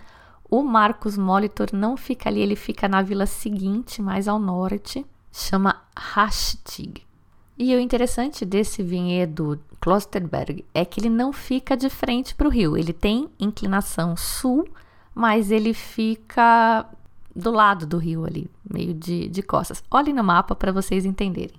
O 0.48 0.62
Marcos 0.62 1.18
Molitor 1.18 1.70
não 1.72 1.96
fica 1.96 2.28
ali, 2.28 2.40
ele 2.40 2.54
fica 2.54 2.86
na 2.88 3.02
vila 3.02 3.26
seguinte, 3.26 4.00
mais 4.00 4.28
ao 4.28 4.38
norte, 4.38 5.04
chama 5.32 5.82
Hastig. 5.96 7.04
E 7.64 7.76
o 7.76 7.78
interessante 7.78 8.44
desse 8.44 8.82
vinhedo 8.82 9.56
Klosterberg 9.80 10.64
é 10.74 10.84
que 10.84 10.98
ele 10.98 11.08
não 11.08 11.32
fica 11.32 11.76
de 11.76 11.88
frente 11.88 12.34
para 12.34 12.48
o 12.48 12.50
rio. 12.50 12.76
Ele 12.76 12.92
tem 12.92 13.30
inclinação 13.38 14.16
sul, 14.16 14.66
mas 15.14 15.48
ele 15.48 15.72
fica 15.72 16.84
do 17.32 17.52
lado 17.52 17.86
do 17.86 17.98
rio 17.98 18.24
ali, 18.24 18.50
meio 18.68 18.92
de, 18.92 19.28
de 19.28 19.42
costas. 19.44 19.80
Olhem 19.88 20.12
no 20.12 20.24
mapa 20.24 20.56
para 20.56 20.72
vocês 20.72 21.04
entenderem. 21.04 21.54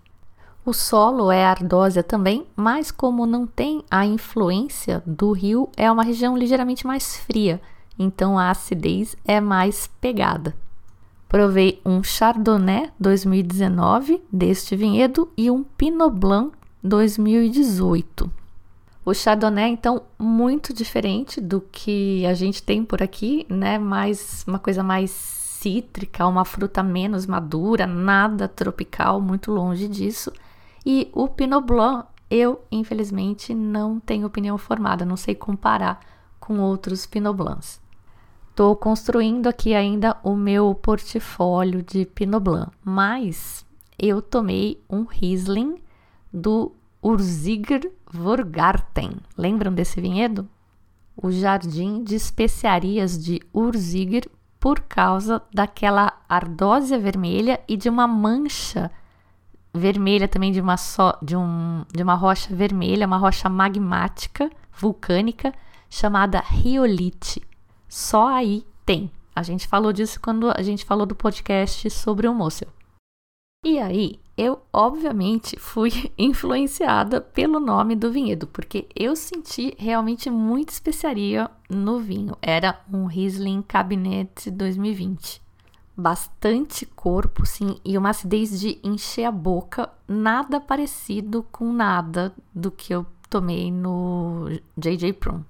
O 0.66 0.74
solo 0.74 1.32
é 1.32 1.46
ardósia 1.46 2.04
também, 2.04 2.46
mas 2.54 2.92
como 2.92 3.26
não 3.26 3.48
tem 3.48 3.82
a 3.90 4.06
influência 4.06 5.02
do 5.06 5.32
rio, 5.32 5.70
é 5.78 5.90
uma 5.90 6.04
região 6.04 6.38
ligeiramente 6.38 6.86
mais 6.86 7.16
fria, 7.16 7.62
então 7.98 8.38
a 8.38 8.50
acidez 8.50 9.16
é 9.24 9.40
mais 9.40 9.88
pegada. 10.02 10.54
Provei 11.34 11.82
um 11.84 12.04
Chardonnay 12.04 12.92
2019 13.00 14.22
deste 14.32 14.76
vinhedo 14.76 15.32
e 15.36 15.50
um 15.50 15.64
Pinot 15.64 16.12
Blanc 16.12 16.56
2018. 16.84 18.32
O 19.04 19.16
Chardonnay, 19.16 19.72
então, 19.72 20.04
muito 20.20 20.72
diferente 20.72 21.42
do 21.42 21.60
que 21.60 22.24
a 22.28 22.36
gente 22.36 22.62
tem 22.62 22.86
por 22.86 23.02
aqui, 23.02 23.48
né? 23.50 23.80
Mais 23.80 24.46
uma 24.48 24.60
coisa 24.60 24.84
mais 24.84 25.10
cítrica, 25.10 26.28
uma 26.28 26.46
fruta 26.46 26.84
menos 26.84 27.26
madura, 27.26 27.88
nada 27.88 28.48
tropical, 28.48 29.20
muito 29.20 29.52
longe 29.52 29.88
disso. 29.88 30.32
E 30.86 31.10
o 31.14 31.28
Pinot 31.28 31.66
Blanc, 31.66 32.06
eu 32.30 32.64
infelizmente 32.72 33.56
não 33.56 34.00
tenho 34.00 34.28
opinião 34.28 34.56
formada, 34.56 35.04
não 35.04 35.18
sei 35.18 35.34
comparar 35.34 36.00
com 36.40 36.60
outros 36.60 37.08
Pinot 37.08 37.36
Blancs. 37.36 37.82
Estou 38.54 38.76
construindo 38.76 39.48
aqui 39.48 39.74
ainda 39.74 40.16
o 40.22 40.36
meu 40.36 40.76
portfólio 40.76 41.82
de 41.82 42.06
Pinot 42.06 42.40
Blanc, 42.40 42.72
mas 42.86 43.66
eu 43.98 44.22
tomei 44.22 44.80
um 44.88 45.06
Riesling 45.06 45.78
do 46.32 46.72
Urziger 47.02 47.92
Vorgarten. 48.12 49.14
Lembram 49.36 49.74
desse 49.74 50.00
vinhedo? 50.00 50.48
O 51.18 51.32
jardim 51.32 52.04
de 52.04 52.14
especiarias 52.14 53.18
de 53.18 53.42
Urziger 53.52 54.30
por 54.60 54.82
causa 54.82 55.42
daquela 55.52 56.14
ardósia 56.30 57.00
vermelha 57.00 57.60
e 57.68 57.76
de 57.76 57.90
uma 57.90 58.08
mancha 58.08 58.92
vermelha 59.74 60.28
também 60.28 60.52
de 60.52 60.62
uma 60.62 60.78
só 60.78 61.18
de 61.24 61.36
um 61.36 61.84
de 61.92 62.04
uma 62.04 62.14
rocha 62.14 62.56
vermelha, 62.56 63.08
uma 63.08 63.18
rocha 63.18 63.50
magmática 63.50 64.48
vulcânica 64.72 65.52
chamada 65.90 66.40
riolite. 66.40 67.42
Só 67.94 68.28
aí 68.28 68.66
tem. 68.84 69.12
A 69.36 69.44
gente 69.44 69.68
falou 69.68 69.94
disso 69.94 70.20
quando 70.20 70.50
a 70.50 70.64
gente 70.64 70.84
falou 70.84 71.06
do 71.06 71.14
podcast 71.14 71.92
sobre 71.92 72.28
o 72.28 72.34
Mossel. 72.34 72.68
E 73.64 73.78
aí, 73.78 74.20
eu 74.36 74.64
obviamente 74.74 75.60
fui 75.60 75.92
influenciada 76.18 77.22
pelo 77.22 77.60
nome 77.60 77.96
do 77.96 78.12
vinhedo, 78.12 78.48
porque 78.48 78.88
eu 78.96 79.16
senti 79.16 79.76
realmente 79.78 80.28
muita 80.32 80.74
especiaria 80.74 81.52
no 81.70 82.00
vinho. 82.00 82.36
Era 82.42 82.82
um 82.92 83.06
Riesling 83.06 83.62
Cabinet 83.62 84.50
2020. 84.50 85.40
Bastante 85.96 86.88
corpo, 86.88 87.46
sim, 87.46 87.78
e 87.86 87.96
uma 87.96 88.10
acidez 88.10 88.60
de 88.60 88.80
encher 88.84 89.26
a 89.26 89.32
boca, 89.32 89.88
nada 90.08 90.60
parecido 90.60 91.46
com 91.52 91.72
nada 91.72 92.34
do 92.56 92.72
que 92.72 92.92
eu 92.92 93.06
tomei 93.30 93.72
no 93.72 94.50
JJ 94.76 95.14
Prum. 95.14 95.44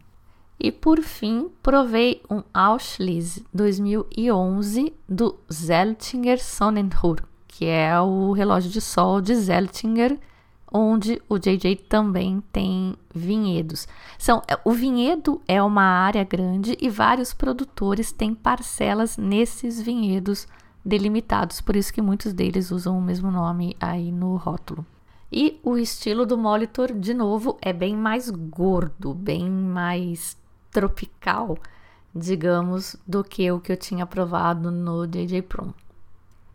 E 0.60 0.72
por 0.72 1.02
fim, 1.02 1.50
provei 1.62 2.22
um 2.30 2.44
Auschwitz 2.54 3.44
2011 3.54 4.94
do 5.10 5.36
Zeltinger 5.52 6.42
Sonnenhur, 6.42 7.22
que 7.48 7.66
é 7.66 8.00
o 8.00 8.32
relógio 8.32 8.70
de 8.72 8.80
sol 8.80 9.20
de 9.20 9.36
Zeltinger, 9.36 10.18
onde 10.72 11.22
o 11.30 11.38
JJ 11.38 11.76
também 11.88 12.42
tem 12.52 12.96
vinhedos. 13.14 13.88
São, 14.18 14.42
é, 14.48 14.58
o 14.66 14.72
vinhedo 14.72 15.42
é 15.48 15.62
uma 15.62 15.84
área 15.84 16.24
grande 16.24 16.76
e 16.82 16.90
vários 16.90 17.34
produtores 17.34 18.12
têm 18.12 18.34
parcelas 18.34 19.18
nesses 19.18 19.80
vinhedos 19.80 20.48
delimitados, 20.84 21.62
por 21.62 21.76
isso 21.76 21.94
que 21.94 22.02
muitos 22.02 22.34
deles 22.34 22.72
usam 22.72 22.98
o 22.98 23.02
mesmo 23.02 23.30
nome 23.30 23.76
aí 23.80 24.12
no 24.12 24.36
rótulo. 24.36 24.86
E 25.32 25.60
o 25.64 25.78
estilo 25.78 26.26
do 26.26 26.38
Molitor, 26.38 26.94
de 26.94 27.14
novo, 27.14 27.58
é 27.62 27.74
bem 27.74 27.96
mais 27.96 28.30
gordo, 28.30 29.14
bem 29.14 29.50
mais 29.50 30.38
tropical, 30.74 31.58
digamos, 32.14 32.96
do 33.08 33.24
que 33.24 33.50
o 33.52 33.60
que 33.60 33.72
eu 33.72 33.78
tinha 33.78 34.06
provado 34.06 34.72
no 34.72 35.08
DJ 35.08 35.42
Prom. 35.44 35.72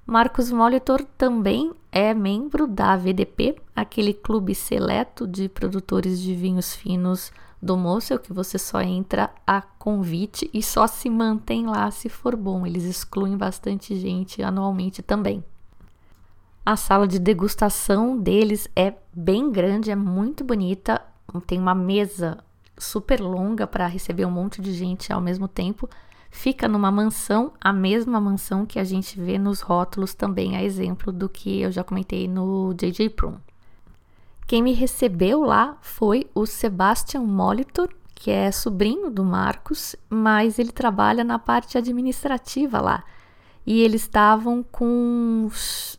Marcos 0.06 0.50
Molitor 0.50 1.04
também 1.16 1.72
é 1.92 2.14
membro 2.14 2.66
da 2.66 2.96
VDP, 2.96 3.56
aquele 3.76 4.14
clube 4.14 4.54
seleto 4.54 5.26
de 5.26 5.48
produtores 5.48 6.18
de 6.20 6.34
vinhos 6.34 6.74
finos 6.74 7.30
do 7.60 7.76
Mosel, 7.76 8.18
que 8.18 8.32
você 8.32 8.58
só 8.58 8.80
entra 8.80 9.30
a 9.46 9.60
convite 9.60 10.48
e 10.54 10.62
só 10.62 10.86
se 10.86 11.10
mantém 11.10 11.66
lá 11.66 11.90
se 11.90 12.08
for 12.08 12.36
bom. 12.36 12.66
Eles 12.66 12.84
excluem 12.84 13.36
bastante 13.36 13.96
gente 13.96 14.42
anualmente 14.42 15.02
também. 15.02 15.44
A 16.64 16.76
sala 16.76 17.06
de 17.06 17.18
degustação 17.18 18.16
deles 18.16 18.68
é 18.74 18.94
bem 19.12 19.50
grande, 19.50 19.90
é 19.90 19.96
muito 19.96 20.44
bonita. 20.44 21.02
Tem 21.46 21.58
uma 21.58 21.74
mesa 21.74 22.38
super 22.78 23.20
longa 23.20 23.66
para 23.66 23.86
receber 23.86 24.24
um 24.24 24.30
monte 24.30 24.60
de 24.60 24.72
gente 24.72 25.12
ao 25.12 25.20
mesmo 25.20 25.48
tempo. 25.48 25.88
Fica 26.30 26.68
numa 26.68 26.90
mansão, 26.90 27.52
a 27.60 27.72
mesma 27.72 28.20
mansão 28.20 28.66
que 28.66 28.78
a 28.78 28.84
gente 28.84 29.18
vê 29.18 29.38
nos 29.38 29.60
rótulos 29.60 30.14
também, 30.14 30.56
a 30.56 30.62
exemplo 30.62 31.10
do 31.12 31.28
que 31.28 31.60
eu 31.60 31.72
já 31.72 31.82
comentei 31.82 32.28
no 32.28 32.74
JJ 32.74 33.10
Prum. 33.10 33.36
Quem 34.46 34.62
me 34.62 34.72
recebeu 34.72 35.42
lá 35.42 35.76
foi 35.80 36.28
o 36.34 36.46
Sebastian 36.46 37.22
Molitor, 37.22 37.88
que 38.14 38.30
é 38.30 38.50
sobrinho 38.50 39.10
do 39.10 39.24
Marcos, 39.24 39.94
mas 40.08 40.58
ele 40.58 40.72
trabalha 40.72 41.22
na 41.22 41.38
parte 41.38 41.78
administrativa 41.78 42.80
lá 42.80 43.04
e 43.70 43.82
eles 43.82 44.00
estavam 44.00 44.62
com 44.62 45.50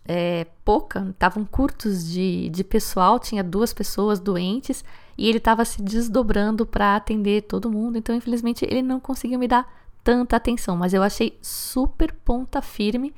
é, 0.03 0.47
pouca, 0.65 1.07
estavam 1.11 1.45
curtos 1.45 2.09
de, 2.09 2.49
de 2.49 2.63
pessoal, 2.63 3.19
tinha 3.19 3.43
duas 3.43 3.71
pessoas 3.71 4.19
doentes 4.19 4.83
e 5.19 5.27
ele 5.27 5.37
estava 5.37 5.65
se 5.65 5.81
desdobrando 5.81 6.65
para 6.65 6.95
atender 6.95 7.41
todo 7.41 7.69
mundo, 7.69 7.97
então 7.97 8.15
infelizmente 8.15 8.63
ele 8.63 8.81
não 8.81 9.01
conseguiu 9.01 9.37
me 9.37 9.49
dar 9.49 9.69
tanta 10.01 10.37
atenção, 10.37 10.77
mas 10.77 10.93
eu 10.93 11.03
achei 11.03 11.37
super 11.41 12.13
ponta 12.13 12.61
firme, 12.61 13.13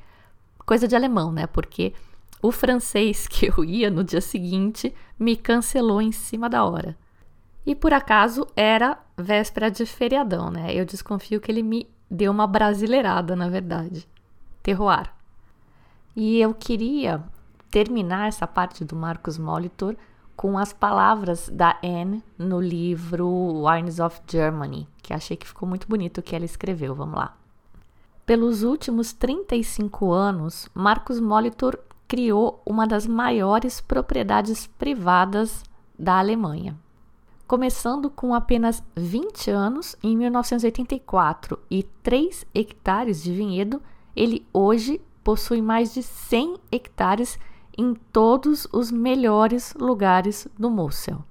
coisa 0.66 0.88
de 0.88 0.96
alemão, 0.96 1.30
né? 1.30 1.46
Porque 1.46 1.94
o 2.42 2.50
francês 2.50 3.28
que 3.30 3.46
eu 3.46 3.64
ia 3.64 3.88
no 3.88 4.02
dia 4.02 4.20
seguinte 4.20 4.92
me 5.16 5.36
cancelou 5.36 6.02
em 6.02 6.10
cima 6.10 6.50
da 6.50 6.64
hora. 6.64 6.98
E 7.64 7.72
por 7.72 7.92
acaso 7.92 8.44
era 8.56 8.98
véspera 9.16 9.70
de 9.70 9.86
feriadão, 9.86 10.50
né? 10.50 10.74
Eu 10.74 10.84
desconfio 10.84 11.40
que 11.40 11.52
ele 11.52 11.62
me 11.62 11.88
deu 12.10 12.32
uma 12.32 12.48
brasileirada, 12.48 13.36
na 13.36 13.48
verdade 13.48 14.08
terroir. 14.60 15.12
E 16.16 16.40
eu 16.40 16.52
queria 16.52 17.22
terminar 17.70 18.28
essa 18.28 18.46
parte 18.46 18.84
do 18.84 18.94
Marcos 18.94 19.38
Molitor 19.38 19.96
com 20.42 20.58
as 20.58 20.72
palavras 20.72 21.48
da 21.48 21.78
Anne 21.84 22.20
no 22.36 22.60
livro 22.60 23.64
Wines 23.64 24.00
of 24.00 24.20
Germany, 24.26 24.88
que 25.00 25.14
achei 25.14 25.36
que 25.36 25.46
ficou 25.46 25.68
muito 25.68 25.86
bonito 25.86 26.18
o 26.18 26.22
que 26.22 26.34
ela 26.34 26.44
escreveu. 26.44 26.96
Vamos 26.96 27.14
lá. 27.14 27.36
Pelos 28.26 28.64
últimos 28.64 29.12
35 29.12 30.10
anos, 30.10 30.68
Marcos 30.74 31.20
Molitor 31.20 31.78
criou 32.08 32.60
uma 32.66 32.88
das 32.88 33.06
maiores 33.06 33.80
propriedades 33.80 34.66
privadas 34.66 35.62
da 35.96 36.18
Alemanha. 36.18 36.76
Começando 37.46 38.10
com 38.10 38.34
apenas 38.34 38.82
20 38.96 39.48
anos, 39.48 39.94
em 40.02 40.16
1984, 40.16 41.56
e 41.70 41.84
3 42.02 42.44
hectares 42.52 43.22
de 43.22 43.32
vinhedo, 43.32 43.80
ele 44.16 44.44
hoje 44.52 45.00
possui 45.22 45.62
mais 45.62 45.94
de 45.94 46.02
100 46.02 46.56
hectares 46.72 47.38
em 47.76 47.94
todos 47.94 48.66
os 48.72 48.90
melhores 48.90 49.74
lugares 49.74 50.46
do 50.58 50.70
Mosel. 50.70 51.24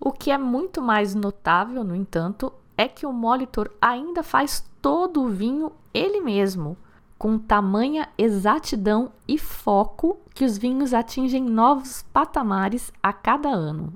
O 0.00 0.12
que 0.12 0.30
é 0.30 0.38
muito 0.38 0.80
mais 0.80 1.14
notável, 1.14 1.82
no 1.82 1.94
entanto, 1.94 2.52
é 2.76 2.86
que 2.86 3.04
o 3.04 3.12
Molitor 3.12 3.70
ainda 3.80 4.22
faz 4.22 4.64
todo 4.80 5.22
o 5.22 5.28
vinho 5.28 5.72
ele 5.92 6.20
mesmo, 6.20 6.76
com 7.18 7.36
tamanha 7.36 8.08
exatidão 8.16 9.10
e 9.26 9.36
foco 9.36 10.18
que 10.32 10.44
os 10.44 10.56
vinhos 10.56 10.94
atingem 10.94 11.42
novos 11.42 12.04
patamares 12.12 12.92
a 13.02 13.12
cada 13.12 13.48
ano. 13.48 13.92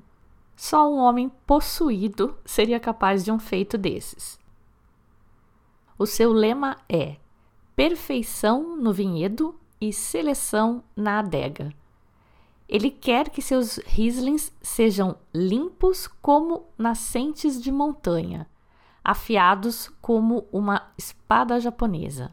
Só 0.55 0.91
um 0.91 0.97
homem 0.97 1.31
possuído 1.47 2.35
seria 2.43 2.79
capaz 2.79 3.23
de 3.23 3.31
um 3.31 3.39
feito 3.39 3.77
desses. 3.77 4.37
O 5.97 6.05
seu 6.05 6.33
lema 6.33 6.75
é 6.89 7.15
perfeição 7.75 8.75
no 8.75 8.91
vinhedo 8.91 9.55
e 9.79 9.93
seleção 9.93 10.83
na 10.95 11.19
adega. 11.19 11.73
Ele 12.73 12.89
quer 12.89 13.29
que 13.29 13.39
seus 13.39 13.77
Rieslings 13.85 14.51
sejam 14.59 15.15
limpos 15.31 16.07
como 16.07 16.65
nascentes 16.75 17.61
de 17.61 17.71
montanha, 17.71 18.47
afiados 19.03 19.91
como 20.01 20.47
uma 20.51 20.91
espada 20.97 21.59
japonesa. 21.59 22.31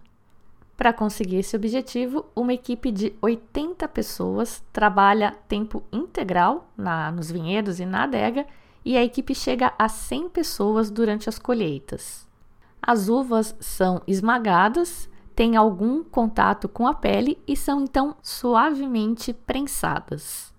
Para 0.78 0.94
conseguir 0.94 1.40
esse 1.40 1.54
objetivo, 1.54 2.24
uma 2.34 2.54
equipe 2.54 2.90
de 2.90 3.14
80 3.20 3.86
pessoas 3.88 4.64
trabalha 4.72 5.36
tempo 5.46 5.82
integral 5.92 6.70
na, 6.74 7.12
nos 7.12 7.30
vinhedos 7.30 7.78
e 7.78 7.84
na 7.84 8.04
adega, 8.04 8.46
e 8.82 8.96
a 8.96 9.04
equipe 9.04 9.34
chega 9.34 9.74
a 9.78 9.90
100 9.90 10.30
pessoas 10.30 10.90
durante 10.90 11.28
as 11.28 11.38
colheitas. 11.38 12.26
As 12.80 13.10
uvas 13.10 13.54
são 13.60 14.00
esmagadas 14.06 15.06
têm 15.40 15.56
algum 15.56 16.04
contato 16.04 16.68
com 16.68 16.86
a 16.86 16.92
pele 16.92 17.42
e 17.48 17.56
são 17.56 17.80
então 17.80 18.14
suavemente 18.22 19.32
prensadas. 19.32 20.52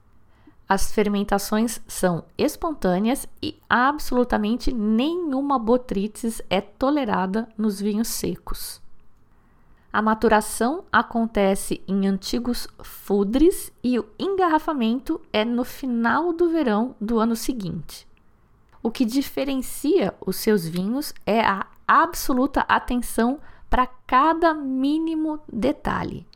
As 0.67 0.91
fermentações 0.91 1.79
são 1.87 2.23
espontâneas 2.35 3.27
e 3.43 3.59
absolutamente 3.69 4.73
nenhuma 4.73 5.59
botrytis 5.59 6.41
é 6.49 6.59
tolerada 6.59 7.47
nos 7.55 7.79
vinhos 7.79 8.07
secos. 8.07 8.81
A 9.93 10.01
maturação 10.01 10.83
acontece 10.91 11.79
em 11.87 12.07
antigos 12.07 12.67
fudres 12.81 13.71
e 13.83 13.99
o 13.99 14.07
engarrafamento 14.17 15.21
é 15.31 15.45
no 15.45 15.63
final 15.63 16.33
do 16.33 16.49
verão 16.49 16.95
do 16.99 17.19
ano 17.19 17.35
seguinte. 17.35 18.07
O 18.81 18.89
que 18.89 19.05
diferencia 19.05 20.15
os 20.25 20.37
seus 20.37 20.67
vinhos 20.67 21.13
é 21.23 21.39
a 21.39 21.67
absoluta 21.87 22.61
atenção 22.61 23.39
para 23.71 23.87
cada 24.05 24.53
mínimo 24.53 25.39
detalhe. 25.51 26.27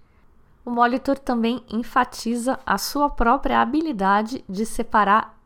O 0.64 0.72
Molitor 0.72 1.20
também 1.20 1.62
enfatiza 1.70 2.58
a 2.66 2.78
sua 2.78 3.10
própria 3.10 3.60
habilidade 3.60 4.42
de 4.48 4.66
separar 4.66 5.38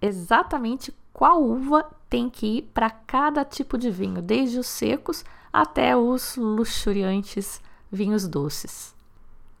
exatamente 0.00 0.94
qual 1.14 1.42
uva 1.42 1.90
tem 2.10 2.28
que 2.28 2.58
ir 2.58 2.62
para 2.74 2.90
cada 2.90 3.46
tipo 3.46 3.78
de 3.78 3.90
vinho, 3.90 4.20
desde 4.20 4.58
os 4.58 4.66
secos 4.66 5.24
até 5.50 5.96
os 5.96 6.36
luxuriantes 6.36 7.62
vinhos 7.90 8.28
doces. 8.28 8.94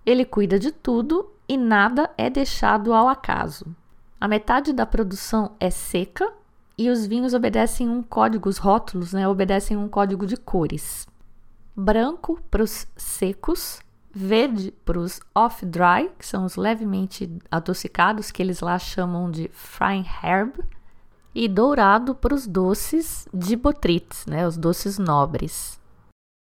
Ele 0.04 0.26
cuida 0.26 0.58
de 0.58 0.70
tudo 0.70 1.30
e 1.48 1.56
nada 1.56 2.10
é 2.18 2.28
deixado 2.28 2.92
ao 2.92 3.08
acaso. 3.08 3.74
A 4.20 4.28
metade 4.28 4.74
da 4.74 4.84
produção 4.84 5.52
é 5.58 5.70
seca 5.70 6.30
e 6.76 6.90
os 6.90 7.06
vinhos 7.06 7.32
obedecem 7.32 7.88
um 7.88 8.02
código, 8.02 8.46
os 8.46 8.58
rótulos 8.58 9.14
né, 9.14 9.26
obedecem 9.26 9.74
um 9.74 9.88
código 9.88 10.26
de 10.26 10.36
cores 10.36 11.08
branco 11.76 12.40
para 12.50 12.62
os 12.62 12.86
secos, 12.96 13.80
verde 14.10 14.72
para 14.84 14.98
os 14.98 15.20
off-dry, 15.34 16.10
que 16.18 16.26
são 16.26 16.46
os 16.46 16.56
levemente 16.56 17.30
adocicados, 17.50 18.30
que 18.30 18.42
eles 18.42 18.60
lá 18.60 18.78
chamam 18.78 19.30
de 19.30 19.50
fine 19.52 20.06
herb, 20.22 20.54
e 21.34 21.46
dourado 21.46 22.14
para 22.14 22.34
os 22.34 22.46
doces 22.46 23.28
de 23.32 23.54
botrytis, 23.56 24.24
né, 24.24 24.46
os 24.48 24.56
doces 24.56 24.98
nobres. 24.98 25.78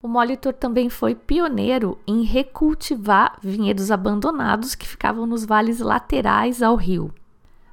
O 0.04 0.08
Molitor 0.08 0.54
também 0.54 0.88
foi 0.88 1.16
pioneiro 1.16 1.98
em 2.06 2.22
recultivar 2.22 3.40
vinhedos 3.42 3.90
abandonados 3.90 4.76
que 4.76 4.88
ficavam 4.88 5.26
nos 5.26 5.44
vales 5.44 5.80
laterais 5.80 6.62
ao 6.62 6.76
rio, 6.76 7.12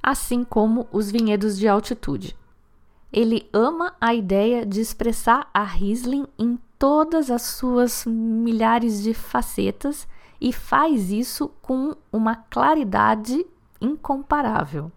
assim 0.03 0.43
como 0.43 0.89
os 0.91 1.11
vinhedos 1.11 1.59
de 1.59 1.69
altitude. 1.69 2.35
Ele 3.13 3.47
ama 3.53 3.95
a 4.01 4.15
ideia 4.15 4.65
de 4.65 4.81
expressar 4.81 5.51
a 5.53 5.63
Riesling 5.63 6.27
em 6.39 6.59
todas 6.79 7.31
as 7.31 7.43
suas 7.43 8.05
milhares 8.07 9.03
de 9.03 9.15
facetas 9.15 10.07
e 10.41 10.53
faz 10.53 11.11
isso 11.11 11.49
com 11.63 11.97
uma 12.13 12.37
claridade 12.37 13.45
incomparável. 13.81 14.91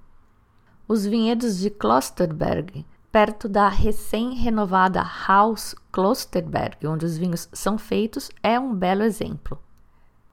os 0.88 1.06
vinhedos 1.06 1.58
de 1.60 1.70
Klosterberg, 1.70 2.86
perto 3.12 3.50
da 3.50 3.68
recém-renovada 3.68 5.04
Haus 5.28 5.76
Klosterberg, 5.92 6.88
onde 6.88 7.06
os 7.06 7.18
vinhos 7.18 7.50
são 7.52 7.78
feitos, 7.78 8.30
é 8.42 8.58
um 8.60 8.74
belo 8.74 9.04
exemplo. 9.04 9.60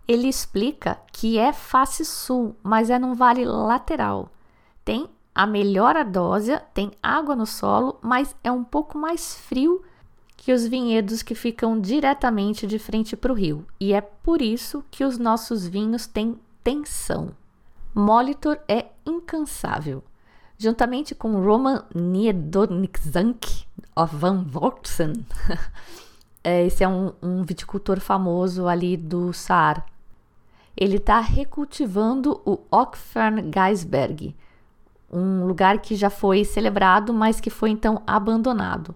Ele 0.06 0.28
explica 0.28 0.98
que 1.12 1.38
é 1.38 1.52
face 1.52 2.04
sul, 2.04 2.54
mas 2.62 2.90
é 2.90 2.98
num 2.98 3.14
vale 3.14 3.44
lateral. 3.44 4.30
Tem 4.84 5.08
a 5.34 5.46
melhor 5.46 5.96
adósia, 5.96 6.62
tem 6.72 6.92
água 7.02 7.34
no 7.34 7.46
solo, 7.46 7.98
mas 8.02 8.36
é 8.44 8.52
um 8.52 8.62
pouco 8.62 8.96
mais 8.96 9.34
frio 9.34 9.82
que 10.44 10.52
os 10.52 10.66
vinhedos 10.66 11.22
que 11.22 11.34
ficam 11.34 11.80
diretamente 11.80 12.66
de 12.66 12.78
frente 12.78 13.16
para 13.16 13.32
o 13.32 13.34
rio. 13.34 13.66
E 13.80 13.94
é 13.94 14.02
por 14.02 14.42
isso 14.42 14.84
que 14.90 15.02
os 15.02 15.16
nossos 15.16 15.66
vinhos 15.66 16.06
têm 16.06 16.38
tensão. 16.62 17.30
Molitor 17.94 18.58
é 18.68 18.88
incansável. 19.06 20.04
Juntamente 20.58 21.14
com 21.14 21.42
Roman 21.42 21.86
Niedonixank 21.94 23.64
of 23.96 24.14
Van 24.14 24.44
Vorksen, 24.44 25.14
é, 26.44 26.66
esse 26.66 26.84
é 26.84 26.88
um, 26.88 27.14
um 27.22 27.42
viticultor 27.42 27.98
famoso 27.98 28.68
ali 28.68 28.98
do 28.98 29.32
Saar. 29.32 29.86
Ele 30.76 30.98
está 30.98 31.20
recultivando 31.20 32.42
o 32.44 32.58
Ockfern 32.70 33.50
Geisberg, 33.50 34.36
um 35.10 35.46
lugar 35.46 35.78
que 35.78 35.96
já 35.96 36.10
foi 36.10 36.44
celebrado, 36.44 37.14
mas 37.14 37.40
que 37.40 37.48
foi 37.48 37.70
então 37.70 38.02
abandonado. 38.06 38.94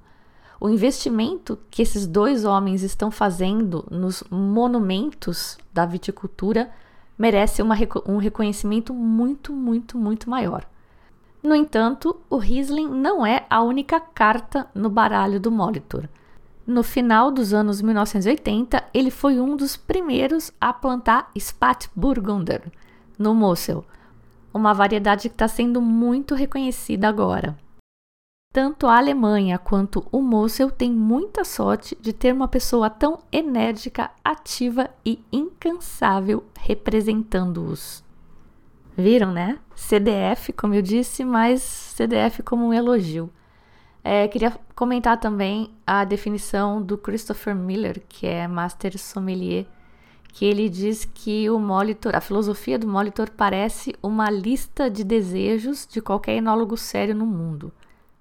O 0.60 0.68
investimento 0.68 1.58
que 1.70 1.82
esses 1.82 2.06
dois 2.06 2.44
homens 2.44 2.82
estão 2.82 3.10
fazendo 3.10 3.86
nos 3.90 4.24
monumentos 4.28 5.56
da 5.72 5.86
viticultura 5.86 6.70
merece 7.16 7.62
uma, 7.62 7.76
um 8.06 8.16
reconhecimento 8.16 8.92
muito, 8.92 9.52
muito, 9.52 9.96
muito 9.96 10.28
maior. 10.28 10.64
No 11.42 11.54
entanto, 11.54 12.20
o 12.28 12.36
Riesling 12.36 12.88
não 12.88 13.24
é 13.24 13.46
a 13.48 13.62
única 13.62 14.00
carta 14.00 14.66
no 14.74 14.90
baralho 14.90 15.38
do 15.38 15.50
Molitor. 15.50 16.08
No 16.66 16.82
final 16.82 17.30
dos 17.30 17.54
anos 17.54 17.80
1980, 17.80 18.84
ele 18.92 19.10
foi 19.10 19.40
um 19.40 19.56
dos 19.56 19.76
primeiros 19.76 20.52
a 20.60 20.72
plantar 20.72 21.30
Spatburgunder 21.38 22.70
no 23.16 23.34
Mosel, 23.34 23.84
uma 24.52 24.74
variedade 24.74 25.28
que 25.28 25.34
está 25.34 25.46
sendo 25.46 25.80
muito 25.80 26.34
reconhecida 26.34 27.08
agora. 27.08 27.56
Tanto 28.60 28.88
a 28.88 28.98
Alemanha 28.98 29.56
quanto 29.56 30.04
o 30.10 30.20
Mosel 30.20 30.68
têm 30.68 30.90
muita 30.90 31.44
sorte 31.44 31.96
de 32.00 32.12
ter 32.12 32.34
uma 32.34 32.48
pessoa 32.48 32.90
tão 32.90 33.20
enérgica, 33.30 34.10
ativa 34.24 34.90
e 35.06 35.20
incansável 35.30 36.42
representando-os. 36.58 38.02
Viram, 38.96 39.30
né? 39.30 39.60
CDF, 39.76 40.52
como 40.54 40.74
eu 40.74 40.82
disse, 40.82 41.24
mas 41.24 41.62
CDF 41.62 42.42
como 42.42 42.66
um 42.66 42.74
elogio. 42.74 43.30
É, 44.02 44.26
queria 44.26 44.52
comentar 44.74 45.20
também 45.20 45.70
a 45.86 46.02
definição 46.02 46.82
do 46.82 46.98
Christopher 46.98 47.54
Miller, 47.54 48.02
que 48.08 48.26
é 48.26 48.48
Master 48.48 48.98
Sommelier, 48.98 49.66
que 50.32 50.44
ele 50.44 50.68
diz 50.68 51.04
que 51.04 51.48
o 51.48 51.60
Molitor, 51.60 52.16
a 52.16 52.20
filosofia 52.20 52.76
do 52.76 52.88
Molitor 52.88 53.30
parece 53.30 53.94
uma 54.02 54.28
lista 54.28 54.90
de 54.90 55.04
desejos 55.04 55.86
de 55.86 56.00
qualquer 56.00 56.34
enólogo 56.38 56.76
sério 56.76 57.14
no 57.14 57.24
mundo 57.24 57.72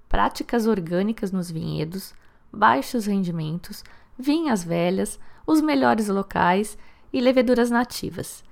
práticas 0.10 0.66
orgânicas 0.66 1.32
nos 1.32 1.50
vinhedos, 1.52 2.14
baixos 2.52 3.06
rendimentos, 3.06 3.84
vinhas 4.18 4.64
velhas, 4.64 5.20
os 5.46 5.62
melhores 5.62 6.08
locais 6.08 6.78
e 7.12 7.22
leveduras 7.22 7.70
nativas. 7.70 8.44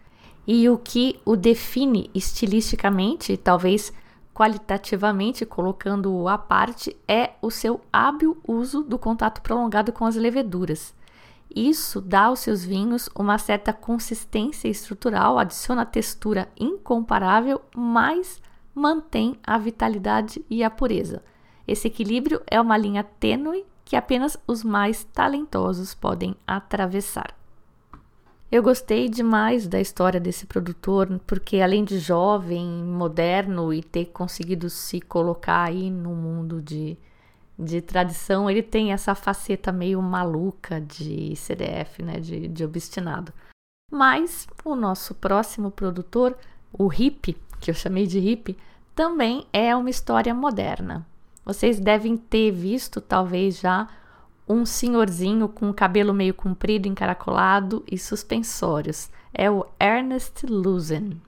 E 0.48 0.70
o 0.70 0.78
que 0.78 1.20
o 1.26 1.36
define 1.36 2.10
estilisticamente, 2.14 3.36
talvez 3.36 3.92
qualitativamente 4.34 5.46
colocando-o 5.46 6.28
à 6.28 6.38
parte, 6.38 6.96
é 7.08 7.32
o 7.42 7.50
seu 7.50 7.82
hábil 7.92 8.38
uso 8.48 8.84
do 8.84 9.00
contato 9.00 9.42
prolongado 9.42 9.92
com 9.92 10.06
as 10.06 10.16
leveduras. 10.16 10.94
Isso 11.56 12.02
dá 12.02 12.26
aos 12.26 12.40
seus 12.40 12.64
vinhos 12.64 13.10
uma 13.16 13.38
certa 13.38 13.72
consistência 13.72 14.68
estrutural, 14.68 15.40
adiciona 15.40 15.86
textura 15.86 16.50
incomparável, 16.60 17.62
mas 17.74 18.42
mantém 18.74 19.40
a 19.42 19.58
vitalidade 19.58 20.44
e 20.50 20.64
a 20.64 20.70
pureza. 20.70 21.24
Esse 21.68 21.88
equilíbrio 21.88 22.42
é 22.48 22.60
uma 22.60 22.78
linha 22.78 23.04
tênue 23.04 23.66
que 23.84 23.96
apenas 23.96 24.38
os 24.48 24.64
mais 24.64 25.04
talentosos 25.04 25.94
podem 25.94 26.36
atravessar. 26.46 27.36
Eu 28.52 28.64
gostei 28.64 29.10
demais 29.10 29.68
da 29.68 29.82
história 29.82 30.20
desse 30.20 30.46
produtor, 30.46 31.20
porque 31.26 31.60
além 31.60 31.84
de 31.84 32.00
jovem, 32.00 32.66
moderno 32.66 33.74
e 33.74 33.84
ter 33.84 34.06
conseguido 34.06 34.70
se 34.70 35.02
colocar 35.02 35.64
aí 35.64 35.90
no 35.90 36.16
mundo 36.16 36.62
de, 36.62 36.98
de 37.58 37.82
tradição, 37.82 38.50
ele 38.50 38.64
tem 38.64 38.94
essa 38.94 39.16
faceta 39.16 39.72
meio 39.72 40.02
maluca 40.02 40.80
de 40.80 41.36
CDF, 41.36 42.02
né, 42.04 42.20
de, 42.20 42.48
de 42.48 42.64
obstinado. 42.64 43.34
Mas 43.92 44.48
o 44.64 44.76
nosso 44.76 45.14
próximo 45.16 45.70
produtor, 45.72 46.38
o 46.72 46.92
Hip, 46.94 47.36
que 47.60 47.72
eu 47.72 47.76
chamei 47.76 48.08
de 48.08 48.20
Hip, 48.20 48.58
também 48.96 49.46
é 49.52 49.76
uma 49.76 49.90
história 49.90 50.34
moderna. 50.34 51.06
Vocês 51.46 51.80
devem 51.80 52.18
ter 52.18 52.52
visto, 52.52 53.00
talvez 53.00 53.60
já, 53.60 53.88
um 54.48 54.66
senhorzinho 54.66 55.48
com 55.48 55.70
o 55.70 55.74
cabelo 55.74 56.14
meio 56.14 56.34
comprido, 56.34 56.88
encaracolado 56.88 57.84
e 57.90 57.98
suspensórios. 57.98 59.10
É 59.34 59.50
o 59.50 59.66
Ernest 59.80 60.46
Lusen. 60.46 61.22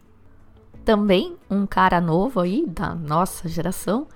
Também 0.84 1.36
um 1.50 1.66
cara 1.66 2.02
novo 2.02 2.40
aí 2.40 2.66
da 2.66 2.96
nossa 2.96 3.48
geração 3.48 4.08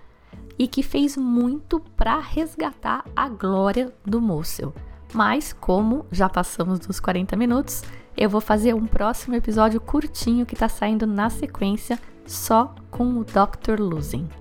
e 0.58 0.68
que 0.68 0.82
fez 0.82 1.18
muito 1.18 1.80
para 1.96 2.20
resgatar 2.20 3.04
a 3.16 3.28
glória 3.28 3.94
do 4.06 4.22
Mossel. 4.22 4.74
Mas 5.14 5.54
como 5.54 6.06
já 6.12 6.30
passamos 6.30 6.80
dos 6.80 7.00
40 7.00 7.36
minutos, 7.36 7.84
eu 8.16 8.30
vou 8.30 8.42
fazer 8.42 8.74
um 8.74 8.86
próximo 8.86 9.36
episódio 9.36 9.82
curtinho 9.82 10.46
que 10.46 10.54
está 10.54 10.70
saindo 10.70 11.06
na 11.06 11.30
sequência 11.30 12.00
só 12.26 12.74
com 12.90 13.18
o 13.18 13.26
Dr. 13.26 13.80
Lusen. 13.80 14.41